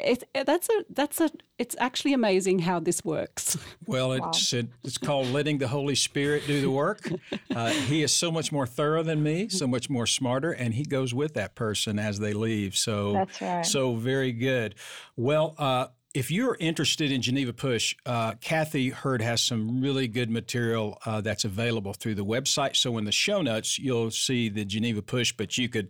it, 0.00 0.24
that's 0.46 0.68
a 0.68 0.84
that's 0.90 1.20
a 1.20 1.30
it's 1.58 1.76
actually 1.78 2.12
amazing 2.12 2.60
how 2.60 2.80
this 2.80 3.04
works. 3.04 3.56
Well, 3.86 4.12
it's 4.12 4.52
wow. 4.52 4.60
it, 4.60 4.68
it's 4.82 4.96
called 4.96 5.26
letting 5.28 5.58
the 5.58 5.68
Holy 5.68 5.94
Spirit 5.94 6.44
do 6.46 6.60
the 6.60 6.70
work. 6.70 7.10
Uh, 7.54 7.70
he 7.70 8.02
is 8.02 8.12
so 8.12 8.32
much 8.32 8.50
more 8.50 8.66
thorough 8.66 9.04
than 9.04 9.22
me, 9.22 9.48
so 9.48 9.66
much 9.66 9.88
more 9.88 10.06
smarter, 10.06 10.50
and 10.50 10.74
he 10.74 10.82
goes 10.82 11.14
with 11.14 11.34
that 11.34 11.54
person 11.54 12.00
as 12.00 12.18
they 12.18 12.32
leave. 12.32 12.74
So 12.74 13.12
that's 13.12 13.40
right. 13.40 13.66
So 13.66 13.94
very 13.94 14.32
good. 14.32 14.74
Well. 15.16 15.54
Uh, 15.58 15.88
if 16.14 16.30
you're 16.30 16.56
interested 16.60 17.10
in 17.10 17.20
Geneva 17.20 17.52
Push, 17.52 17.96
uh, 18.06 18.34
Kathy 18.40 18.90
Heard 18.90 19.20
has 19.20 19.42
some 19.42 19.80
really 19.80 20.06
good 20.06 20.30
material 20.30 20.96
uh, 21.04 21.20
that's 21.20 21.44
available 21.44 21.92
through 21.92 22.14
the 22.14 22.24
website. 22.24 22.76
So 22.76 22.96
in 22.98 23.04
the 23.04 23.12
show 23.12 23.42
notes, 23.42 23.80
you'll 23.80 24.12
see 24.12 24.48
the 24.48 24.64
Geneva 24.64 25.02
Push, 25.02 25.32
but 25.32 25.58
you 25.58 25.68
could 25.68 25.88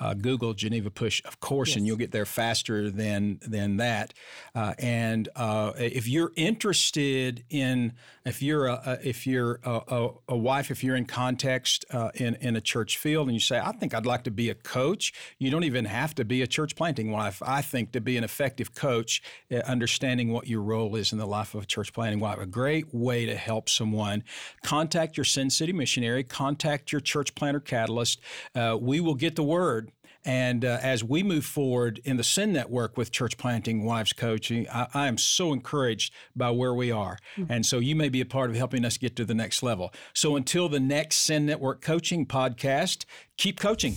uh, 0.00 0.14
Google 0.14 0.54
Geneva 0.54 0.90
Push, 0.90 1.22
of 1.24 1.40
course, 1.40 1.70
yes. 1.70 1.76
and 1.76 1.86
you'll 1.86 1.96
get 1.96 2.12
there 2.12 2.26
faster 2.26 2.90
than 2.90 3.38
than 3.46 3.76
that. 3.78 4.14
Uh, 4.54 4.74
and 4.78 5.28
uh, 5.36 5.72
if 5.76 6.08
you're 6.08 6.32
interested 6.36 7.44
in, 7.50 7.92
if 8.24 8.42
you're 8.42 8.66
a, 8.66 8.98
if 9.02 9.26
you're 9.26 9.60
a, 9.64 10.10
a, 10.28 10.36
wife, 10.36 10.70
if 10.70 10.84
you're 10.84 10.96
in 10.96 11.06
context 11.06 11.84
uh, 11.92 12.10
in 12.14 12.34
in 12.36 12.56
a 12.56 12.60
church 12.60 12.98
field, 12.98 13.28
and 13.28 13.34
you 13.34 13.40
say, 13.40 13.58
I 13.58 13.72
think 13.72 13.94
I'd 13.94 14.06
like 14.06 14.24
to 14.24 14.30
be 14.30 14.50
a 14.50 14.54
coach, 14.54 15.12
you 15.38 15.50
don't 15.50 15.64
even 15.64 15.84
have 15.86 16.14
to 16.16 16.24
be 16.24 16.42
a 16.42 16.46
church 16.46 16.76
planting 16.76 17.10
wife. 17.10 17.42
I 17.44 17.62
think 17.62 17.92
to 17.92 18.00
be 18.00 18.16
an 18.16 18.24
effective 18.24 18.74
coach, 18.74 19.22
uh, 19.50 19.56
understanding 19.58 20.32
what 20.32 20.46
your 20.46 20.62
role 20.62 20.96
is 20.96 21.12
in 21.12 21.18
the 21.18 21.26
life 21.26 21.54
of 21.54 21.62
a 21.62 21.66
church 21.66 21.92
planting 21.92 22.20
wife, 22.20 22.38
a 22.38 22.46
great 22.46 22.92
way 22.94 23.26
to 23.26 23.36
help 23.36 23.68
someone. 23.68 24.24
Contact 24.62 25.16
your 25.16 25.24
Send 25.24 25.52
City 25.52 25.72
missionary. 25.72 26.24
Contact 26.24 26.92
your 26.92 27.00
church 27.00 27.34
planter 27.34 27.60
catalyst. 27.60 28.20
Uh, 28.54 28.76
we 28.80 29.00
will 29.00 29.14
get 29.14 29.36
the 29.36 29.42
word 29.42 29.85
and 30.26 30.64
uh, 30.64 30.78
as 30.82 31.04
we 31.04 31.22
move 31.22 31.44
forward 31.44 32.00
in 32.04 32.16
the 32.16 32.24
Send 32.24 32.52
Network 32.52 32.96
with 32.96 33.12
church 33.12 33.38
planting 33.38 33.84
wives 33.84 34.12
coaching, 34.12 34.66
I, 34.68 34.88
I 34.92 35.06
am 35.06 35.18
so 35.18 35.52
encouraged 35.52 36.12
by 36.34 36.50
where 36.50 36.74
we 36.74 36.90
are. 36.90 37.18
Mm-hmm. 37.36 37.52
And 37.52 37.64
so 37.64 37.78
you 37.78 37.94
may 37.94 38.08
be 38.08 38.20
a 38.20 38.26
part 38.26 38.50
of 38.50 38.56
helping 38.56 38.84
us 38.84 38.98
get 38.98 39.14
to 39.16 39.24
the 39.24 39.34
next 39.34 39.62
level. 39.62 39.94
So 40.14 40.34
until 40.34 40.68
the 40.68 40.80
next 40.80 41.18
Send 41.18 41.46
Network 41.46 41.80
coaching 41.80 42.26
podcast, 42.26 43.04
keep 43.36 43.60
coaching. 43.60 43.94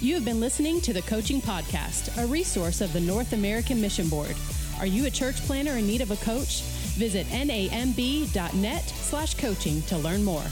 You 0.00 0.14
have 0.14 0.24
been 0.24 0.40
listening 0.40 0.80
to 0.82 0.92
the 0.92 1.02
Coaching 1.02 1.40
Podcast, 1.40 2.22
a 2.22 2.26
resource 2.26 2.80
of 2.80 2.92
the 2.92 3.00
North 3.00 3.32
American 3.32 3.80
Mission 3.80 4.08
Board. 4.08 4.34
Are 4.78 4.86
you 4.86 5.06
a 5.06 5.10
church 5.10 5.36
planner 5.44 5.72
in 5.72 5.86
need 5.86 6.00
of 6.00 6.10
a 6.10 6.16
coach? 6.16 6.62
Visit 6.96 7.26
namb.net 7.26 8.88
slash 8.88 9.34
coaching 9.34 9.82
to 9.82 9.98
learn 9.98 10.24
more. 10.24 10.44